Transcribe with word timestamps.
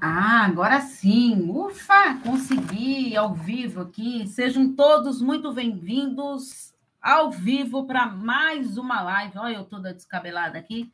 Ah, 0.00 0.44
agora 0.44 0.80
sim. 0.80 1.50
Ufa, 1.50 2.14
consegui 2.22 3.16
ao 3.16 3.34
vivo 3.34 3.80
aqui. 3.80 4.28
Sejam 4.28 4.72
todos 4.74 5.20
muito 5.20 5.52
bem-vindos 5.52 6.72
ao 7.02 7.32
vivo 7.32 7.84
para 7.84 8.06
mais 8.06 8.78
uma 8.78 9.00
live. 9.02 9.38
Olha, 9.38 9.56
eu 9.56 9.64
toda 9.64 9.92
descabelada 9.92 10.56
aqui. 10.56 10.92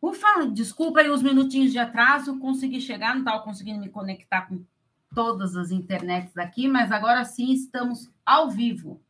Ufa, 0.00 0.46
desculpa 0.52 1.00
aí 1.00 1.08
os 1.08 1.22
minutinhos 1.22 1.72
de 1.72 1.78
atraso, 1.78 2.38
consegui 2.38 2.80
chegar, 2.80 3.14
não 3.14 3.20
estava 3.20 3.42
conseguindo 3.42 3.80
me 3.80 3.88
conectar 3.88 4.42
com 4.42 4.62
todas 5.14 5.56
as 5.56 5.70
internets 5.70 6.34
daqui, 6.34 6.68
mas 6.68 6.92
agora 6.92 7.24
sim 7.24 7.52
estamos 7.52 8.10
ao 8.26 8.50
vivo. 8.50 9.00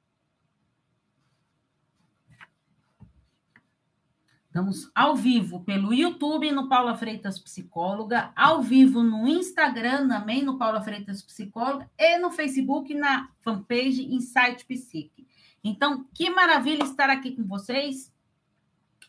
Estamos 4.52 4.90
ao 4.94 5.16
vivo 5.16 5.60
pelo 5.64 5.94
YouTube 5.94 6.52
no 6.52 6.68
Paula 6.68 6.94
Freitas 6.94 7.38
Psicóloga, 7.38 8.30
ao 8.36 8.60
vivo 8.60 9.02
no 9.02 9.26
Instagram 9.26 10.06
também 10.06 10.42
no 10.42 10.58
Paula 10.58 10.82
Freitas 10.82 11.22
Psicóloga 11.22 11.90
e 11.98 12.18
no 12.18 12.30
Facebook 12.30 12.92
na 12.92 13.30
fanpage 13.40 14.14
Insight 14.14 14.66
Psique. 14.66 15.26
Então, 15.64 16.06
que 16.12 16.28
maravilha 16.28 16.84
estar 16.84 17.08
aqui 17.08 17.34
com 17.34 17.46
vocês. 17.46 18.12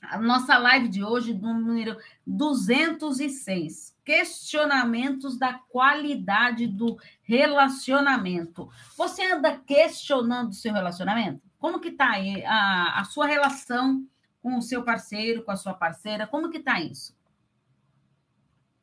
A 0.01 0.17
nossa 0.17 0.57
live 0.57 0.87
de 0.87 1.03
hoje, 1.03 1.33
número 1.33 1.97
206, 2.25 3.97
questionamentos 4.05 5.37
da 5.37 5.55
qualidade 5.55 6.67
do 6.67 6.97
relacionamento. 7.21 8.69
Você 8.95 9.29
anda 9.29 9.57
questionando 9.57 10.51
o 10.51 10.55
seu 10.55 10.71
relacionamento? 10.71 11.41
Como 11.59 11.81
que 11.81 11.89
está 11.89 12.13
a, 12.45 13.01
a 13.01 13.03
sua 13.03 13.25
relação 13.25 14.07
com 14.43 14.57
o 14.57 14.61
seu 14.61 14.83
parceiro, 14.83 15.41
com 15.43 15.51
a 15.51 15.55
sua 15.55 15.73
parceira? 15.73 16.27
Como 16.27 16.49
que 16.49 16.57
está 16.57 16.81
isso? 16.81 17.15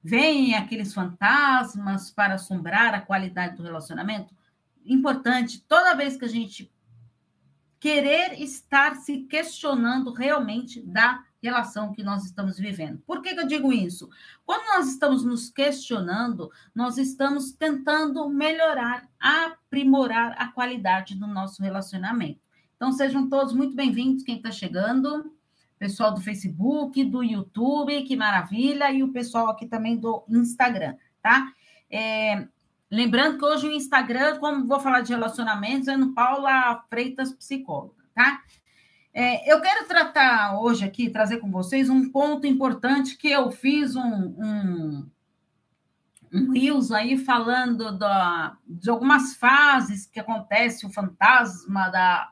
Vêm 0.02 0.54
aqueles 0.54 0.94
fantasmas 0.94 2.10
para 2.10 2.34
assombrar 2.34 2.94
a 2.94 3.00
qualidade 3.02 3.56
do 3.56 3.62
relacionamento? 3.62 4.34
Importante, 4.86 5.62
toda 5.68 5.94
vez 5.94 6.16
que 6.16 6.24
a 6.24 6.28
gente 6.28 6.72
querer 7.78 8.40
estar 8.40 8.96
se 8.96 9.22
questionando 9.24 10.12
realmente 10.12 10.80
da 10.80 11.22
relação 11.42 11.92
que 11.92 12.02
nós 12.02 12.24
estamos 12.24 12.58
vivendo. 12.58 12.98
Por 13.06 13.22
que, 13.22 13.34
que, 13.34 13.40
eu 13.40 13.46
digo 13.46 13.72
isso? 13.72 14.08
Quando 14.44 14.66
nós 14.74 14.88
estamos 14.88 15.24
nos 15.24 15.50
questionando, 15.50 16.50
nós 16.74 16.98
estamos 16.98 17.52
tentando 17.52 18.28
melhorar, 18.28 19.08
aprimorar 19.18 20.34
a 20.38 20.48
qualidade 20.48 21.14
do 21.14 21.26
nosso 21.26 21.62
relacionamento. 21.62 22.40
Então, 22.76 22.92
sejam 22.92 23.28
todos 23.28 23.54
muito 23.54 23.74
bem-vindos, 23.74 24.22
quem 24.22 24.36
está 24.36 24.50
chegando 24.50 25.34
pessoal 25.80 26.12
do 26.12 26.20
Facebook, 26.20 27.02
do 27.04 27.24
YouTube, 27.24 28.02
que 28.02 28.14
maravilha, 28.14 28.92
e 28.92 29.02
o 29.02 29.10
pessoal 29.10 29.48
aqui 29.48 29.66
também 29.66 29.96
do 29.96 30.22
Instagram, 30.28 30.94
tá? 31.22 31.50
É, 31.90 32.46
lembrando 32.90 33.38
que 33.38 33.44
hoje 33.46 33.66
o 33.66 33.72
Instagram, 33.72 34.38
como 34.38 34.66
vou 34.66 34.78
falar 34.78 35.00
de 35.00 35.14
relacionamentos, 35.14 35.88
é 35.88 35.96
no 35.96 36.12
Paula 36.12 36.84
Freitas 36.90 37.32
Psicóloga, 37.32 38.04
tá? 38.14 38.42
É, 39.14 39.50
eu 39.50 39.60
quero 39.62 39.88
tratar 39.88 40.60
hoje 40.60 40.84
aqui, 40.84 41.08
trazer 41.08 41.38
com 41.38 41.50
vocês 41.50 41.88
um 41.88 42.10
ponto 42.10 42.46
importante 42.46 43.16
que 43.16 43.28
eu 43.28 43.50
fiz 43.50 43.96
um, 43.96 44.02
um, 44.04 45.10
um 46.30 46.52
Reels 46.52 46.92
aí 46.92 47.16
falando 47.16 47.98
da, 47.98 48.54
de 48.66 48.90
algumas 48.90 49.34
fases 49.34 50.04
que 50.06 50.20
acontece 50.20 50.84
o 50.84 50.92
fantasma 50.92 51.88
da 51.88 52.30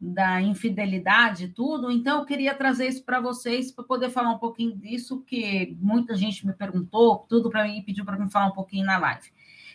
da 0.00 0.40
infidelidade 0.40 1.44
e 1.44 1.48
tudo. 1.48 1.90
Então, 1.90 2.20
eu 2.20 2.24
queria 2.24 2.54
trazer 2.54 2.88
isso 2.88 3.04
para 3.04 3.20
vocês, 3.20 3.72
para 3.72 3.84
poder 3.84 4.10
falar 4.10 4.30
um 4.30 4.38
pouquinho 4.38 4.76
disso, 4.76 5.22
que 5.22 5.76
muita 5.80 6.14
gente 6.14 6.46
me 6.46 6.52
perguntou, 6.52 7.26
tudo 7.28 7.50
para 7.50 7.64
mim, 7.64 7.82
pediu 7.82 8.04
para 8.04 8.18
me 8.18 8.30
falar 8.30 8.46
um 8.46 8.54
pouquinho 8.54 8.86
na 8.86 8.98
live. 8.98 9.28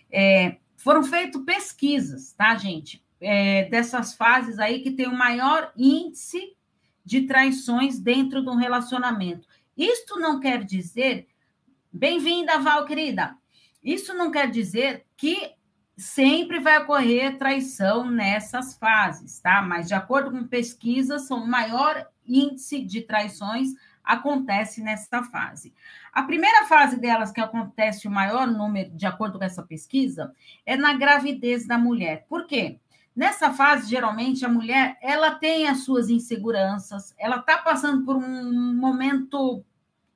É, 0.10 0.58
foram 0.78 1.04
feitas 1.04 1.42
pesquisas, 1.44 2.34
tá, 2.34 2.56
gente? 2.56 3.04
É, 3.20 3.66
dessas 3.70 4.14
fases 4.14 4.60
aí 4.60 4.80
que 4.80 4.92
tem 4.92 5.08
o 5.08 5.18
maior 5.18 5.72
índice 5.78 6.56
de 7.04 7.22
traições 7.22 8.00
dentro 8.00 8.42
de 8.42 8.50
um 8.50 8.56
relacionamento. 8.56 9.48
Isto 9.78 10.20
não 10.20 10.40
quer 10.40 10.64
dizer. 10.64 11.28
Bem-vinda, 11.92 12.60
Val, 12.60 12.86
querida. 12.86 13.36
Isso 13.84 14.14
não 14.14 14.32
quer 14.32 14.50
dizer 14.50 15.06
que 15.18 15.52
sempre 15.96 16.60
vai 16.60 16.80
ocorrer 16.82 17.38
traição 17.38 18.10
nessas 18.10 18.76
fases, 18.76 19.40
tá? 19.40 19.62
Mas 19.62 19.88
de 19.88 19.94
acordo 19.94 20.32
com 20.32 20.48
pesquisas, 20.48 21.30
o 21.30 21.46
maior 21.46 22.08
índice 22.26 22.84
de 22.84 23.02
traições 23.02 23.70
acontece 24.04 24.82
nessa 24.82 25.24
fase. 25.24 25.74
A 26.12 26.24
primeira 26.24 26.66
fase 26.66 27.00
delas 27.00 27.32
que 27.32 27.40
acontece 27.40 28.08
o 28.08 28.12
maior 28.12 28.48
número, 28.48 28.92
de 28.92 29.06
acordo 29.06 29.38
com 29.38 29.46
essa 29.46 29.64
pesquisa, 29.64 30.34
é 30.66 30.76
na 30.76 30.94
gravidez 30.94 31.66
da 31.66 31.78
mulher. 31.78 32.26
Por 32.28 32.46
quê? 32.46 32.80
Nessa 33.16 33.54
fase, 33.54 33.90
geralmente, 33.90 34.44
a 34.44 34.50
mulher 34.50 34.98
ela 35.02 35.32
tem 35.36 35.68
as 35.68 35.84
suas 35.84 36.10
inseguranças, 36.10 37.14
ela 37.18 37.38
está 37.38 37.60
passando 37.60 38.04
por 38.04 38.16
um 38.16 38.74
momento 38.76 39.64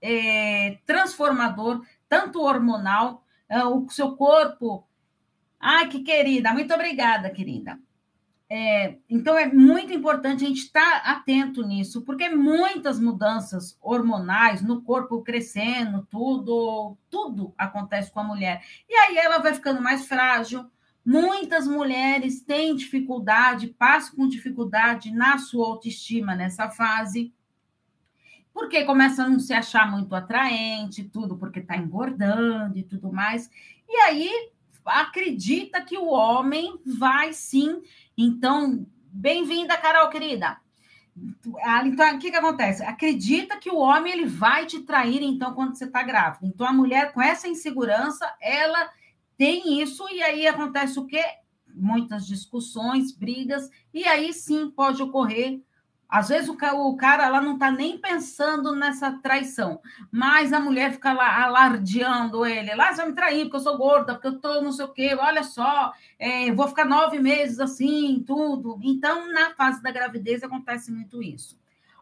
é, 0.02 0.80
transformador, 0.86 1.84
tanto 2.10 2.42
hormonal, 2.42 3.24
é, 3.48 3.64
o 3.64 3.88
seu 3.90 4.16
corpo 4.16 4.87
Ai, 5.60 5.88
que 5.90 6.02
querida, 6.02 6.54
muito 6.54 6.74
obrigada, 6.74 7.30
querida. 7.30 7.80
É, 8.50 8.96
então, 9.10 9.38
é 9.38 9.52
muito 9.52 9.92
importante 9.94 10.46
a 10.46 10.48
gente 10.48 10.62
estar 10.62 11.02
atento 11.04 11.64
nisso, 11.64 12.02
porque 12.04 12.30
muitas 12.30 12.98
mudanças 13.00 13.78
hormonais 13.82 14.62
no 14.62 14.82
corpo 14.82 15.22
crescendo, 15.22 16.08
tudo, 16.10 16.96
tudo 17.10 17.54
acontece 17.58 18.10
com 18.12 18.22
a 18.22 18.24
mulher. 18.24 18.64
E 18.88 18.94
aí 18.94 19.18
ela 19.18 19.40
vai 19.40 19.54
ficando 19.54 19.82
mais 19.82 20.08
frágil. 20.08 20.66
Muitas 21.06 21.68
mulheres 21.68 22.42
têm 22.42 22.76
dificuldade, 22.76 23.68
passam 23.68 24.16
com 24.16 24.28
dificuldade 24.28 25.12
na 25.12 25.38
sua 25.38 25.68
autoestima 25.68 26.36
nessa 26.36 26.70
fase, 26.70 27.34
porque 28.54 28.84
começa 28.86 29.24
a 29.24 29.30
não 29.30 29.40
se 29.40 29.54
achar 29.54 29.90
muito 29.90 30.16
atraente, 30.16 31.04
tudo 31.04 31.38
porque 31.38 31.60
está 31.60 31.78
engordando 31.78 32.78
e 32.78 32.84
tudo 32.84 33.12
mais. 33.12 33.50
E 33.88 33.96
aí 34.02 34.52
acredita 34.88 35.82
que 35.82 35.98
o 35.98 36.08
homem 36.08 36.80
vai 36.86 37.34
sim. 37.34 37.82
Então, 38.18 38.86
bem-vinda, 39.12 39.78
Carol, 39.78 40.10
querida. 40.10 40.58
Ah, 41.64 41.86
então, 41.86 42.16
o 42.16 42.20
que, 42.20 42.30
que 42.30 42.38
acontece? 42.38 42.84
Acredita 42.84 43.58
que 43.58 43.70
o 43.70 43.78
homem 43.78 44.14
ele 44.14 44.26
vai 44.26 44.66
te 44.66 44.80
trair, 44.82 45.22
então, 45.24 45.54
quando 45.54 45.76
você 45.76 45.86
está 45.86 46.04
grávida. 46.04 46.46
Então, 46.46 46.68
a 46.68 46.74
mulher, 46.74 47.12
com 47.12 47.22
essa 47.22 47.48
insegurança, 47.48 48.32
ela 48.40 48.90
tem 49.38 49.82
isso, 49.82 50.08
e 50.10 50.22
aí 50.22 50.48
acontece 50.48 51.00
o 51.00 51.06
quê? 51.06 51.24
Muitas 51.74 52.26
discussões, 52.26 53.12
brigas, 53.12 53.70
e 53.94 54.04
aí 54.06 54.34
sim 54.34 54.70
pode 54.70 55.02
ocorrer 55.02 55.62
às 56.10 56.30
vezes 56.30 56.48
o 56.48 56.56
cara, 56.96 57.28
lá 57.28 57.42
não 57.42 57.56
está 57.56 57.70
nem 57.70 57.98
pensando 57.98 58.74
nessa 58.74 59.12
traição, 59.12 59.82
mas 60.10 60.54
a 60.54 60.60
mulher 60.60 60.94
fica 60.94 61.12
lá 61.12 61.44
alardeando 61.44 62.46
ele. 62.46 62.74
Lá 62.76 62.94
você 62.94 62.98
vai 62.98 63.10
me 63.10 63.16
trair 63.16 63.44
porque 63.44 63.58
eu 63.58 63.62
sou 63.62 63.78
gorda, 63.78 64.14
porque 64.14 64.28
eu 64.28 64.40
tô 64.40 64.62
não 64.62 64.72
sei 64.72 64.86
o 64.86 64.94
quê, 64.94 65.18
olha 65.20 65.44
só, 65.44 65.94
é, 66.18 66.52
vou 66.54 66.68
ficar 66.68 66.86
nove 66.86 67.20
meses 67.20 67.60
assim, 67.60 68.24
tudo. 68.26 68.80
Então, 68.82 69.32
na 69.34 69.54
fase 69.56 69.84
da 69.84 69.92
gravidez 69.92 70.44
acontece 70.44 70.92
muito 70.92 71.22
isso. 71.22 71.60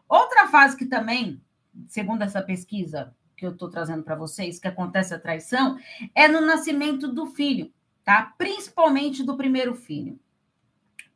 Outra 0.08 0.46
fase 0.46 0.76
que 0.76 0.86
também, 0.86 1.42
segundo 1.88 2.22
essa 2.22 2.40
pesquisa 2.40 3.12
que 3.36 3.44
eu 3.44 3.50
estou 3.50 3.68
trazendo 3.68 4.04
para 4.04 4.14
vocês, 4.14 4.60
que 4.60 4.68
acontece 4.68 5.12
a 5.14 5.18
traição, 5.18 5.76
é 6.14 6.28
no 6.28 6.40
nascimento 6.40 7.08
do 7.08 7.26
filho, 7.26 7.72
tá? 8.04 8.32
Principalmente 8.38 9.24
do 9.24 9.36
primeiro 9.36 9.74
filho. 9.74 10.18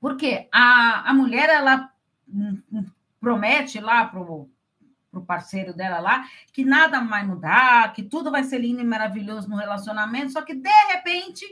Porque 0.01 0.49
a, 0.51 1.11
a 1.11 1.15
mulher, 1.15 1.49
ela 1.49 1.90
promete 3.21 3.81
lá 3.81 4.07
para 4.07 4.21
o 4.21 4.49
parceiro 5.27 5.75
dela 5.75 5.99
lá 5.99 6.25
que 6.53 6.65
nada 6.65 7.01
vai 7.01 7.27
mudar, 7.27 7.93
que 7.93 8.03
tudo 8.03 8.31
vai 8.31 8.45
ser 8.45 8.59
lindo 8.59 8.81
e 8.81 8.85
maravilhoso 8.85 9.49
no 9.49 9.57
relacionamento, 9.57 10.33
só 10.33 10.43
que 10.43 10.55
de 10.55 10.71
repente 10.93 11.45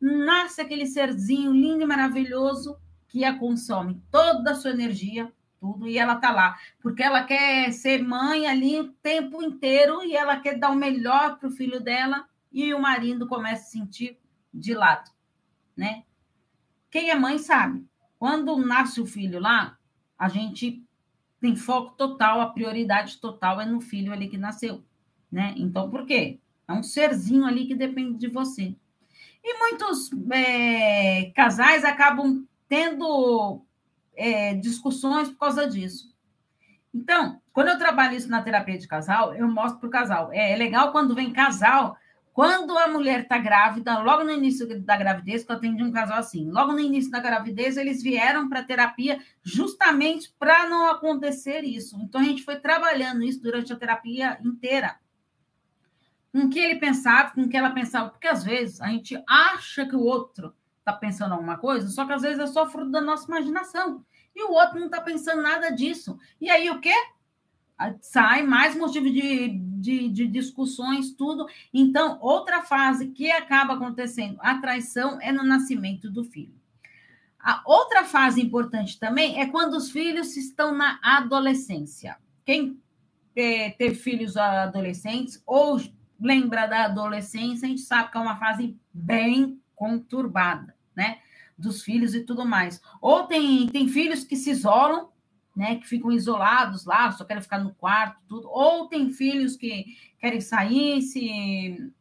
nasce 0.00 0.60
aquele 0.60 0.86
serzinho 0.86 1.52
lindo 1.52 1.82
e 1.82 1.86
maravilhoso 1.86 2.76
que 3.08 3.24
a 3.24 3.38
consome 3.38 4.02
toda 4.10 4.50
a 4.50 4.54
sua 4.54 4.72
energia, 4.72 5.32
tudo, 5.60 5.86
e 5.86 5.96
ela 5.96 6.16
tá 6.16 6.30
lá, 6.32 6.58
porque 6.80 7.02
ela 7.02 7.22
quer 7.22 7.72
ser 7.72 8.02
mãe 8.02 8.46
ali 8.46 8.80
o 8.80 8.92
tempo 8.94 9.42
inteiro 9.42 10.02
e 10.02 10.16
ela 10.16 10.40
quer 10.40 10.58
dar 10.58 10.70
o 10.70 10.74
melhor 10.74 11.38
para 11.38 11.48
o 11.48 11.52
filho 11.52 11.80
dela, 11.80 12.26
e 12.52 12.72
o 12.72 12.80
marido 12.80 13.26
começa 13.26 13.62
a 13.62 13.66
sentir 13.66 14.18
de 14.52 14.74
lado, 14.74 15.10
né? 15.76 16.04
Quem 16.88 17.10
é 17.10 17.14
mãe 17.16 17.38
sabe. 17.38 17.84
Quando 18.16 18.56
nasce 18.56 19.00
o 19.00 19.06
filho 19.06 19.40
lá, 19.40 19.76
a 20.24 20.28
gente 20.28 20.82
tem 21.38 21.54
foco 21.54 21.94
total, 21.96 22.40
a 22.40 22.46
prioridade 22.46 23.18
total 23.18 23.60
é 23.60 23.66
no 23.66 23.78
filho 23.78 24.10
ali 24.10 24.26
que 24.26 24.38
nasceu, 24.38 24.82
né? 25.30 25.52
Então, 25.58 25.90
por 25.90 26.06
quê? 26.06 26.38
É 26.66 26.72
um 26.72 26.82
serzinho 26.82 27.44
ali 27.44 27.66
que 27.66 27.74
depende 27.74 28.16
de 28.16 28.28
você. 28.28 28.74
E 29.44 29.58
muitos 29.58 30.10
é, 30.32 31.30
casais 31.36 31.84
acabam 31.84 32.46
tendo 32.66 33.60
é, 34.16 34.54
discussões 34.54 35.28
por 35.28 35.38
causa 35.40 35.68
disso. 35.68 36.14
Então, 36.94 37.42
quando 37.52 37.68
eu 37.68 37.78
trabalho 37.78 38.16
isso 38.16 38.30
na 38.30 38.40
terapia 38.40 38.78
de 38.78 38.88
casal, 38.88 39.34
eu 39.34 39.46
mostro 39.46 39.80
para 39.80 39.88
o 39.88 39.92
casal. 39.92 40.32
É, 40.32 40.52
é 40.52 40.56
legal 40.56 40.90
quando 40.90 41.14
vem 41.14 41.34
casal 41.34 41.98
Quando 42.34 42.76
a 42.76 42.88
mulher 42.88 43.20
está 43.20 43.38
grávida, 43.38 43.96
logo 44.00 44.24
no 44.24 44.32
início 44.32 44.66
da 44.82 44.96
gravidez, 44.96 45.44
que 45.44 45.52
eu 45.52 45.54
atendi 45.54 45.84
um 45.84 45.92
casal 45.92 46.18
assim, 46.18 46.50
logo 46.50 46.72
no 46.72 46.80
início 46.80 47.08
da 47.08 47.20
gravidez, 47.20 47.76
eles 47.76 48.02
vieram 48.02 48.48
para 48.48 48.64
terapia 48.64 49.20
justamente 49.40 50.34
para 50.36 50.68
não 50.68 50.90
acontecer 50.90 51.62
isso. 51.62 51.96
Então, 52.00 52.20
a 52.20 52.24
gente 52.24 52.42
foi 52.42 52.56
trabalhando 52.56 53.22
isso 53.22 53.40
durante 53.40 53.72
a 53.72 53.76
terapia 53.76 54.36
inteira. 54.42 54.98
Com 56.32 56.46
o 56.46 56.50
que 56.50 56.58
ele 56.58 56.80
pensava, 56.80 57.30
com 57.30 57.42
o 57.42 57.48
que 57.48 57.56
ela 57.56 57.70
pensava, 57.70 58.10
porque 58.10 58.26
às 58.26 58.42
vezes 58.42 58.80
a 58.80 58.88
gente 58.88 59.16
acha 59.28 59.86
que 59.86 59.94
o 59.94 60.02
outro 60.02 60.52
está 60.80 60.92
pensando 60.92 61.34
alguma 61.34 61.56
coisa, 61.56 61.88
só 61.88 62.04
que 62.04 62.14
às 62.14 62.22
vezes 62.22 62.40
é 62.40 62.48
só 62.48 62.68
fruto 62.68 62.90
da 62.90 63.00
nossa 63.00 63.28
imaginação. 63.28 64.04
E 64.34 64.42
o 64.42 64.50
outro 64.50 64.80
não 64.80 64.86
está 64.86 65.00
pensando 65.00 65.40
nada 65.40 65.70
disso. 65.70 66.18
E 66.40 66.50
aí 66.50 66.68
o 66.68 66.80
quê? 66.80 66.94
sai 68.00 68.42
mais 68.42 68.76
motivo 68.76 69.10
de, 69.10 69.48
de, 69.84 70.08
de, 70.08 70.26
discussões, 70.26 71.12
tudo. 71.12 71.46
Então, 71.72 72.18
outra 72.22 72.62
fase 72.62 73.08
que 73.08 73.30
acaba 73.30 73.74
acontecendo, 73.74 74.38
a 74.40 74.58
traição, 74.58 75.20
é 75.20 75.30
no 75.30 75.44
nascimento 75.44 76.10
do 76.10 76.24
filho. 76.24 76.54
A 77.38 77.62
outra 77.66 78.04
fase 78.04 78.40
importante 78.40 78.98
também 78.98 79.38
é 79.38 79.46
quando 79.46 79.74
os 79.74 79.90
filhos 79.90 80.34
estão 80.38 80.74
na 80.74 80.98
adolescência. 81.02 82.16
Quem 82.46 82.80
é, 83.36 83.70
teve 83.70 83.94
filhos 83.94 84.38
adolescentes 84.38 85.42
ou 85.46 85.78
lembra 86.18 86.66
da 86.66 86.86
adolescência, 86.86 87.66
a 87.66 87.68
gente 87.68 87.82
sabe 87.82 88.10
que 88.10 88.16
é 88.16 88.20
uma 88.20 88.36
fase 88.36 88.74
bem 88.90 89.60
conturbada, 89.76 90.74
né? 90.96 91.18
Dos 91.58 91.82
filhos 91.82 92.14
e 92.14 92.22
tudo 92.22 92.46
mais. 92.46 92.80
Ou 93.02 93.24
tem, 93.24 93.68
tem 93.68 93.86
filhos 93.88 94.24
que 94.24 94.34
se 94.34 94.50
isolam 94.50 95.10
né, 95.54 95.76
que 95.76 95.86
ficam 95.86 96.10
isolados 96.10 96.84
lá, 96.84 97.10
só 97.12 97.24
querem 97.24 97.42
ficar 97.42 97.58
no 97.58 97.74
quarto, 97.74 98.18
tudo, 98.28 98.48
ou 98.48 98.88
tem 98.88 99.10
filhos 99.10 99.56
que 99.56 99.96
querem 100.18 100.40
sair, 100.40 101.00
se 101.02 101.92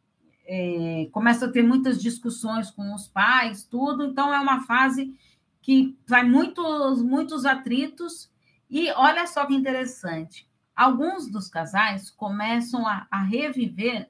é, 0.45 1.07
começa 1.11 1.45
a 1.45 1.51
ter 1.51 1.63
muitas 1.63 2.01
discussões 2.01 2.71
com 2.71 2.93
os 2.93 3.07
pais, 3.07 3.63
tudo, 3.63 4.05
então 4.05 4.33
é 4.33 4.39
uma 4.39 4.61
fase 4.61 5.17
que 5.61 5.97
vai 6.07 6.23
muitos, 6.23 7.01
muitos 7.01 7.45
atritos, 7.45 8.31
e 8.69 8.89
olha 8.91 9.27
só 9.27 9.45
que 9.45 9.53
interessante, 9.53 10.47
alguns 10.75 11.29
dos 11.29 11.47
casais 11.47 12.09
começam 12.09 12.87
a, 12.87 13.07
a 13.09 13.21
reviver 13.21 14.09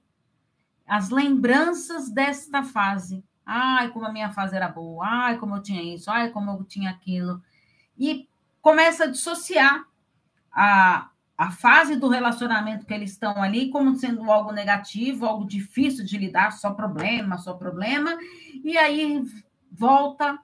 as 0.88 1.10
lembranças 1.10 2.10
desta 2.10 2.64
fase. 2.64 3.24
Ai, 3.46 3.92
como 3.92 4.06
a 4.06 4.12
minha 4.12 4.32
fase 4.32 4.56
era 4.56 4.70
boa, 4.70 5.06
ai, 5.06 5.38
como 5.38 5.56
eu 5.56 5.62
tinha 5.62 5.82
isso, 5.82 6.10
ai, 6.10 6.30
como 6.30 6.52
eu 6.52 6.64
tinha 6.64 6.90
aquilo. 6.90 7.42
E 7.98 8.28
começa 8.64 9.04
a 9.04 9.08
dissociar 9.08 9.86
a, 10.50 11.10
a 11.38 11.52
fase 11.52 11.98
do 11.98 12.08
relacionamento 12.08 12.86
que 12.86 12.94
eles 12.94 13.12
estão 13.12 13.44
ali 13.44 13.70
como 13.70 13.94
sendo 13.96 14.32
algo 14.32 14.54
negativo, 14.54 15.26
algo 15.26 15.46
difícil 15.46 16.06
de 16.06 16.18
lidar, 16.18 16.52
só 16.52 16.72
problema, 16.72 17.38
só 17.38 17.54
problema, 17.54 18.18
e 18.64 18.78
aí 18.78 19.22
volta, 19.70 20.40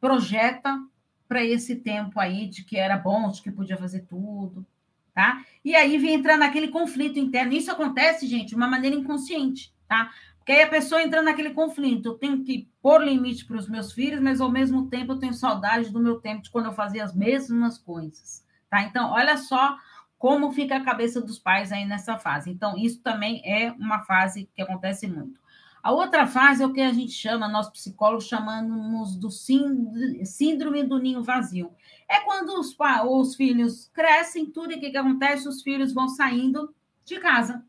projeta 0.00 0.80
para 1.26 1.44
esse 1.44 1.74
tempo 1.74 2.20
aí 2.20 2.46
de 2.46 2.62
que 2.62 2.76
era 2.76 2.96
bom, 2.96 3.28
de 3.28 3.42
que 3.42 3.50
podia 3.50 3.76
fazer 3.76 4.02
tudo, 4.02 4.64
tá? 5.12 5.44
E 5.64 5.74
aí 5.74 5.98
vem 5.98 6.14
entrar 6.14 6.36
naquele 6.36 6.68
conflito 6.68 7.18
interno. 7.18 7.54
Isso 7.54 7.72
acontece, 7.72 8.28
gente, 8.28 8.50
de 8.50 8.54
uma 8.54 8.68
maneira 8.68 8.94
inconsciente, 8.94 9.74
tá? 9.88 10.12
Porque 10.44 10.52
aí 10.52 10.62
a 10.62 10.68
pessoa 10.68 11.02
entra 11.02 11.22
naquele 11.22 11.54
conflito. 11.54 12.10
Eu 12.10 12.18
tenho 12.18 12.44
que 12.44 12.68
pôr 12.82 13.02
limite 13.02 13.46
para 13.46 13.56
os 13.56 13.66
meus 13.66 13.92
filhos, 13.92 14.20
mas 14.20 14.42
ao 14.42 14.52
mesmo 14.52 14.90
tempo 14.90 15.12
eu 15.12 15.18
tenho 15.18 15.32
saudade 15.32 15.90
do 15.90 15.98
meu 15.98 16.20
tempo 16.20 16.42
de 16.42 16.50
quando 16.50 16.66
eu 16.66 16.74
fazia 16.74 17.02
as 17.02 17.14
mesmas 17.14 17.78
coisas. 17.78 18.44
Tá? 18.68 18.82
Então, 18.82 19.10
olha 19.10 19.38
só 19.38 19.74
como 20.18 20.52
fica 20.52 20.76
a 20.76 20.84
cabeça 20.84 21.18
dos 21.18 21.38
pais 21.38 21.72
aí 21.72 21.86
nessa 21.86 22.18
fase. 22.18 22.50
Então, 22.50 22.76
isso 22.76 23.00
também 23.00 23.40
é 23.42 23.72
uma 23.72 24.02
fase 24.02 24.46
que 24.54 24.60
acontece 24.60 25.06
muito. 25.06 25.40
A 25.82 25.92
outra 25.92 26.26
fase 26.26 26.62
é 26.62 26.66
o 26.66 26.74
que 26.74 26.82
a 26.82 26.92
gente 26.92 27.12
chama, 27.12 27.48
nós 27.48 27.70
psicólogos 27.70 28.26
chamamos 28.26 29.16
do 29.16 29.30
síndrome 29.30 30.82
do 30.82 30.98
ninho 30.98 31.22
vazio. 31.22 31.72
É 32.06 32.20
quando 32.20 32.50
os, 32.50 32.76
os 33.08 33.34
filhos 33.34 33.90
crescem, 33.94 34.44
tudo 34.44 34.72
e 34.72 34.76
o 34.76 34.80
que, 34.80 34.90
que 34.90 34.96
acontece? 34.98 35.48
Os 35.48 35.62
filhos 35.62 35.94
vão 35.94 36.06
saindo 36.06 36.74
de 37.02 37.18
casa 37.18 37.64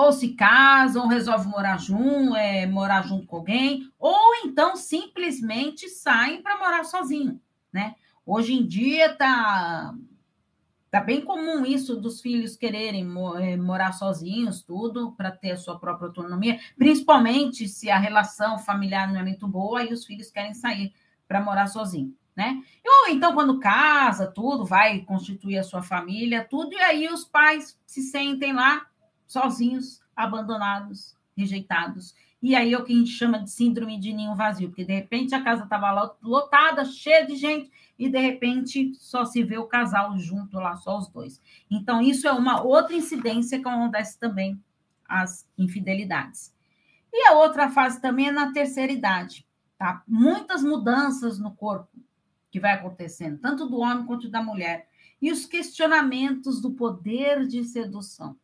ou 0.00 0.12
se 0.12 0.28
casam, 0.28 1.02
ou 1.02 1.08
resolvem 1.08 1.48
morar 1.48 1.78
junto, 1.78 2.34
é, 2.34 2.66
morar 2.66 3.02
junto 3.02 3.26
com 3.26 3.36
alguém, 3.36 3.92
ou 3.98 4.34
então 4.44 4.74
simplesmente 4.74 5.88
saem 5.88 6.42
para 6.42 6.58
morar 6.58 6.84
sozinho, 6.84 7.38
né? 7.70 7.94
Hoje 8.24 8.54
em 8.54 8.66
dia 8.66 9.14
tá 9.14 9.94
tá 10.90 11.00
bem 11.00 11.20
comum 11.20 11.64
isso 11.64 11.94
dos 12.00 12.20
filhos 12.20 12.56
quererem 12.56 13.06
é, 13.40 13.56
morar 13.56 13.92
sozinhos, 13.92 14.62
tudo 14.62 15.12
para 15.12 15.30
ter 15.30 15.52
a 15.52 15.56
sua 15.56 15.78
própria 15.78 16.08
autonomia, 16.08 16.58
principalmente 16.76 17.68
se 17.68 17.90
a 17.90 17.98
relação 17.98 18.58
familiar 18.58 19.06
não 19.06 19.20
é 19.20 19.22
muito 19.22 19.46
boa 19.46 19.84
e 19.84 19.92
os 19.92 20.04
filhos 20.04 20.30
querem 20.30 20.54
sair 20.54 20.92
para 21.28 21.40
morar 21.40 21.68
sozinho, 21.68 22.16
né? 22.34 22.60
Ou 22.84 23.12
então 23.12 23.34
quando 23.34 23.60
casa, 23.60 24.26
tudo 24.26 24.64
vai 24.64 25.00
constituir 25.00 25.58
a 25.58 25.62
sua 25.62 25.82
família, 25.82 26.46
tudo 26.48 26.72
e 26.72 26.80
aí 26.80 27.08
os 27.08 27.24
pais 27.24 27.78
se 27.86 28.02
sentem 28.02 28.52
lá 28.54 28.89
sozinhos, 29.30 30.02
abandonados, 30.16 31.16
rejeitados. 31.36 32.14
E 32.42 32.56
aí 32.56 32.72
é 32.72 32.78
o 32.78 32.84
que 32.84 32.92
a 32.92 32.96
gente 32.96 33.10
chama 33.10 33.38
de 33.38 33.50
síndrome 33.50 33.96
de 33.98 34.12
ninho 34.12 34.34
vazio, 34.34 34.68
porque 34.68 34.84
de 34.84 34.92
repente 34.92 35.34
a 35.34 35.42
casa 35.42 35.62
estava 35.62 36.16
lotada, 36.20 36.84
cheia 36.84 37.24
de 37.24 37.36
gente, 37.36 37.70
e 37.96 38.08
de 38.08 38.18
repente 38.18 38.92
só 38.94 39.24
se 39.24 39.44
vê 39.44 39.56
o 39.56 39.68
casal 39.68 40.18
junto 40.18 40.56
lá, 40.56 40.76
só 40.76 40.98
os 40.98 41.08
dois. 41.08 41.40
Então, 41.70 42.00
isso 42.00 42.26
é 42.26 42.32
uma 42.32 42.60
outra 42.62 42.96
incidência 42.96 43.60
que 43.60 43.68
acontece 43.68 44.18
também 44.18 44.60
as 45.06 45.46
infidelidades. 45.56 46.52
E 47.12 47.28
a 47.28 47.34
outra 47.34 47.70
fase 47.70 48.00
também 48.00 48.28
é 48.28 48.32
na 48.32 48.52
terceira 48.52 48.90
idade, 48.90 49.46
tá? 49.78 50.02
Muitas 50.08 50.64
mudanças 50.64 51.38
no 51.38 51.54
corpo 51.54 51.90
que 52.50 52.58
vai 52.58 52.72
acontecendo, 52.72 53.38
tanto 53.38 53.68
do 53.68 53.78
homem 53.78 54.06
quanto 54.06 54.28
da 54.28 54.42
mulher. 54.42 54.88
E 55.22 55.30
os 55.30 55.46
questionamentos 55.46 56.60
do 56.60 56.72
poder 56.72 57.46
de 57.46 57.62
sedução. 57.62 58.36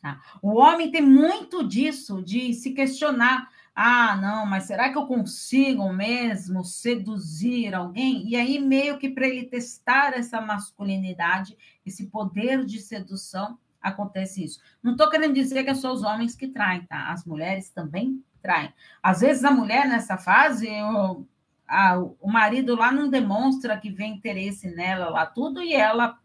Tá? 0.00 0.20
O 0.40 0.58
homem 0.58 0.90
tem 0.90 1.02
muito 1.02 1.66
disso, 1.66 2.22
de 2.22 2.54
se 2.54 2.72
questionar. 2.72 3.48
Ah, 3.74 4.16
não, 4.16 4.44
mas 4.44 4.64
será 4.64 4.90
que 4.90 4.98
eu 4.98 5.06
consigo 5.06 5.92
mesmo 5.92 6.64
seduzir 6.64 7.74
alguém? 7.74 8.28
E 8.28 8.36
aí, 8.36 8.58
meio 8.58 8.98
que 8.98 9.08
para 9.08 9.26
ele 9.26 9.44
testar 9.44 10.14
essa 10.14 10.40
masculinidade, 10.40 11.56
esse 11.86 12.06
poder 12.06 12.64
de 12.64 12.80
sedução, 12.80 13.58
acontece 13.80 14.44
isso. 14.44 14.60
Não 14.82 14.92
estou 14.92 15.08
querendo 15.08 15.34
dizer 15.34 15.62
que 15.64 15.70
é 15.70 15.74
só 15.74 15.92
os 15.92 16.02
homens 16.02 16.34
que 16.34 16.48
traem, 16.48 16.84
tá? 16.86 17.10
As 17.10 17.24
mulheres 17.24 17.70
também 17.70 18.22
traem. 18.42 18.72
Às 19.02 19.20
vezes, 19.20 19.44
a 19.44 19.50
mulher 19.50 19.88
nessa 19.88 20.16
fase, 20.16 20.68
o, 20.68 21.24
a, 21.66 21.98
o 22.20 22.30
marido 22.30 22.74
lá 22.74 22.90
não 22.90 23.08
demonstra 23.08 23.78
que 23.78 23.90
vem 23.90 24.14
interesse 24.14 24.74
nela 24.74 25.08
lá, 25.08 25.26
tudo, 25.26 25.62
e 25.62 25.72
ela 25.74 26.18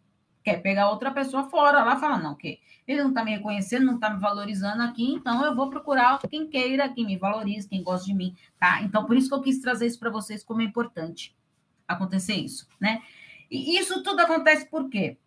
quer 0.43 0.61
pegar 0.61 0.89
outra 0.89 1.11
pessoa 1.11 1.49
fora 1.49 1.83
lá, 1.83 1.95
fala, 1.97 2.17
não, 2.17 2.35
que 2.35 2.59
ele 2.87 3.01
não 3.01 3.09
está 3.09 3.23
me 3.23 3.31
reconhecendo, 3.31 3.85
não 3.85 3.95
está 3.95 4.09
me 4.09 4.19
valorizando 4.19 4.83
aqui, 4.83 5.13
então 5.13 5.43
eu 5.45 5.55
vou 5.55 5.69
procurar 5.69 6.19
quem 6.29 6.47
queira, 6.47 6.89
quem 6.89 7.05
me 7.05 7.17
valorize, 7.17 7.67
quem 7.67 7.81
gosta 7.81 8.05
de 8.05 8.13
mim, 8.13 8.35
tá? 8.59 8.81
Então, 8.81 9.05
por 9.05 9.15
isso 9.15 9.29
que 9.29 9.35
eu 9.35 9.41
quis 9.41 9.59
trazer 9.59 9.87
isso 9.87 9.99
para 9.99 10.09
vocês 10.09 10.43
como 10.43 10.61
é 10.61 10.65
importante 10.65 11.35
acontecer 11.87 12.35
isso, 12.35 12.67
né? 12.79 13.01
E 13.49 13.77
isso 13.77 14.03
tudo 14.03 14.19
acontece 14.19 14.65
por 14.69 14.89
quê? 14.89 15.17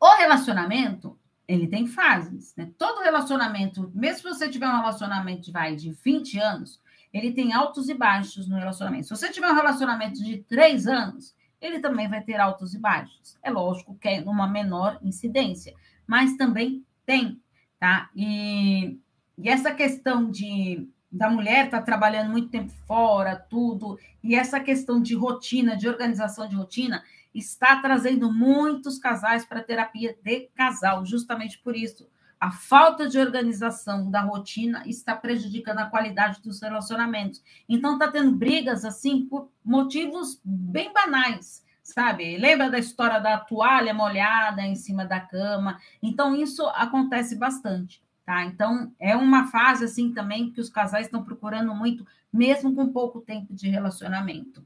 O 0.00 0.16
relacionamento, 0.16 1.18
ele 1.48 1.66
tem 1.66 1.86
fases, 1.86 2.54
né? 2.56 2.70
Todo 2.78 3.02
relacionamento, 3.02 3.90
mesmo 3.94 4.18
se 4.18 4.38
você 4.38 4.48
tiver 4.48 4.68
um 4.68 4.76
relacionamento 4.76 5.50
vai, 5.50 5.74
de 5.74 5.90
20 5.90 6.38
anos, 6.38 6.80
ele 7.12 7.32
tem 7.32 7.52
altos 7.52 7.88
e 7.88 7.94
baixos 7.94 8.48
no 8.48 8.56
relacionamento. 8.56 9.06
Se 9.06 9.16
você 9.16 9.30
tiver 9.30 9.50
um 9.50 9.54
relacionamento 9.54 10.22
de 10.22 10.38
3 10.38 10.86
anos, 10.86 11.34
ele 11.64 11.80
também 11.80 12.08
vai 12.08 12.20
ter 12.20 12.38
altos 12.38 12.74
e 12.74 12.78
baixos. 12.78 13.38
É 13.42 13.50
lógico 13.50 13.96
que 13.96 14.08
é 14.08 14.20
numa 14.20 14.46
menor 14.46 14.98
incidência, 15.02 15.74
mas 16.06 16.36
também 16.36 16.84
tem, 17.06 17.40
tá? 17.80 18.10
E, 18.14 18.98
e 19.38 19.48
essa 19.48 19.72
questão 19.72 20.30
de 20.30 20.88
da 21.10 21.30
mulher 21.30 21.66
estar 21.66 21.78
tá 21.78 21.84
trabalhando 21.84 22.32
muito 22.32 22.48
tempo 22.48 22.72
fora, 22.88 23.36
tudo, 23.36 23.96
e 24.20 24.34
essa 24.34 24.58
questão 24.58 25.00
de 25.00 25.14
rotina, 25.14 25.76
de 25.76 25.88
organização 25.88 26.48
de 26.48 26.56
rotina, 26.56 27.04
está 27.32 27.76
trazendo 27.80 28.32
muitos 28.32 28.98
casais 28.98 29.44
para 29.44 29.62
terapia 29.62 30.16
de 30.24 30.48
casal, 30.56 31.06
justamente 31.06 31.58
por 31.60 31.76
isso. 31.76 32.08
A 32.44 32.50
falta 32.50 33.08
de 33.08 33.18
organização 33.18 34.10
da 34.10 34.20
rotina 34.20 34.82
está 34.84 35.16
prejudicando 35.16 35.78
a 35.78 35.86
qualidade 35.86 36.42
dos 36.42 36.60
relacionamentos. 36.60 37.42
Então, 37.66 37.94
está 37.94 38.06
tendo 38.08 38.36
brigas 38.36 38.84
assim 38.84 39.24
por 39.24 39.48
motivos 39.64 40.42
bem 40.44 40.92
banais, 40.92 41.64
sabe? 41.82 42.36
Lembra 42.36 42.68
da 42.68 42.78
história 42.78 43.18
da 43.18 43.38
toalha 43.38 43.94
molhada 43.94 44.60
em 44.60 44.74
cima 44.74 45.06
da 45.06 45.20
cama? 45.20 45.78
Então, 46.02 46.36
isso 46.36 46.66
acontece 46.74 47.34
bastante, 47.34 48.02
tá? 48.26 48.44
Então, 48.44 48.92
é 49.00 49.16
uma 49.16 49.46
fase 49.46 49.86
assim 49.86 50.12
também 50.12 50.50
que 50.50 50.60
os 50.60 50.68
casais 50.68 51.06
estão 51.06 51.24
procurando 51.24 51.74
muito, 51.74 52.06
mesmo 52.30 52.74
com 52.74 52.92
pouco 52.92 53.22
tempo 53.22 53.54
de 53.54 53.70
relacionamento. 53.70 54.62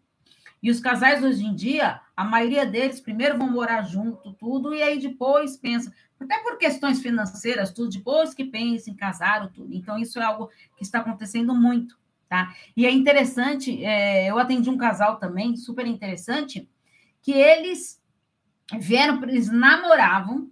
E 0.60 0.68
os 0.70 0.80
casais 0.80 1.22
hoje 1.22 1.44
em 1.44 1.54
dia, 1.54 2.00
a 2.16 2.24
maioria 2.24 2.66
deles 2.66 3.00
primeiro 3.00 3.38
vão 3.38 3.48
morar 3.48 3.82
junto, 3.82 4.32
tudo, 4.32 4.74
e 4.74 4.82
aí 4.82 4.98
depois 4.98 5.56
pensa, 5.56 5.92
até 6.20 6.38
por 6.42 6.58
questões 6.58 7.00
financeiras, 7.00 7.72
tudo, 7.72 7.90
depois 7.90 8.34
que 8.34 8.44
pensa 8.44 8.90
em 8.90 8.94
casar 8.94 9.42
ou 9.42 9.48
tudo. 9.48 9.72
Então, 9.74 9.98
isso 9.98 10.18
é 10.18 10.24
algo 10.24 10.50
que 10.76 10.82
está 10.82 11.00
acontecendo 11.00 11.54
muito, 11.54 11.98
tá? 12.28 12.54
E 12.76 12.86
é 12.86 12.90
interessante, 12.90 13.84
é, 13.84 14.28
eu 14.28 14.38
atendi 14.38 14.68
um 14.68 14.76
casal 14.76 15.16
também, 15.16 15.56
super 15.56 15.86
interessante, 15.86 16.68
que 17.22 17.32
eles 17.32 18.02
vieram, 18.78 19.22
eles 19.22 19.48
namoravam, 19.50 20.50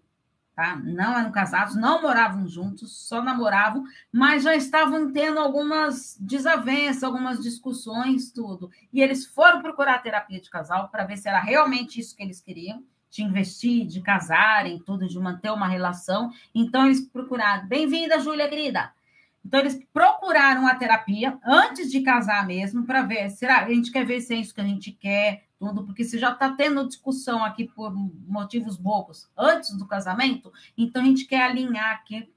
tá? 0.54 0.76
Não 0.76 1.18
eram 1.18 1.32
casados, 1.32 1.74
não 1.74 2.00
moravam 2.00 2.46
juntos, 2.46 3.06
só 3.06 3.20
namoravam, 3.20 3.84
mas 4.12 4.44
já 4.44 4.54
estavam 4.54 5.12
tendo 5.12 5.38
algumas 5.38 6.16
desavenças, 6.20 7.02
algumas 7.02 7.42
discussões, 7.42 8.30
tudo. 8.30 8.70
E 8.92 9.02
eles 9.02 9.26
foram 9.26 9.60
procurar 9.60 9.98
terapia 9.98 10.40
de 10.40 10.48
casal 10.48 10.88
para 10.88 11.04
ver 11.04 11.18
se 11.18 11.28
era 11.28 11.40
realmente 11.40 12.00
isso 12.00 12.16
que 12.16 12.22
eles 12.22 12.40
queriam 12.40 12.82
de 13.10 13.22
investir, 13.22 13.86
de 13.86 14.00
casarem, 14.00 14.78
tudo, 14.78 15.06
de 15.06 15.18
manter 15.18 15.50
uma 15.50 15.68
relação. 15.68 16.30
Então, 16.54 16.86
eles 16.86 17.00
procuraram. 17.00 17.66
Bem-vinda, 17.66 18.20
Júlia, 18.20 18.48
querida. 18.48 18.92
Então, 19.44 19.60
eles 19.60 19.80
procuraram 19.92 20.66
a 20.66 20.74
terapia 20.74 21.38
antes 21.44 21.90
de 21.90 22.00
casar 22.00 22.46
mesmo, 22.46 22.84
para 22.84 23.02
ver, 23.02 23.30
será 23.30 23.64
a 23.64 23.68
gente 23.68 23.92
quer 23.92 24.04
ver 24.04 24.20
se 24.20 24.34
é 24.34 24.38
isso 24.38 24.54
que 24.54 24.60
a 24.60 24.64
gente 24.64 24.90
quer, 24.90 25.46
tudo, 25.58 25.84
porque 25.84 26.04
se 26.04 26.18
já 26.18 26.32
está 26.32 26.52
tendo 26.52 26.86
discussão 26.86 27.44
aqui 27.44 27.64
por 27.64 27.94
motivos 27.94 28.76
bobos 28.76 29.28
antes 29.36 29.76
do 29.76 29.86
casamento, 29.86 30.52
então 30.76 31.00
a 31.00 31.04
gente 31.04 31.24
quer 31.24 31.42
alinhar 31.42 31.92
aqui 31.92 32.30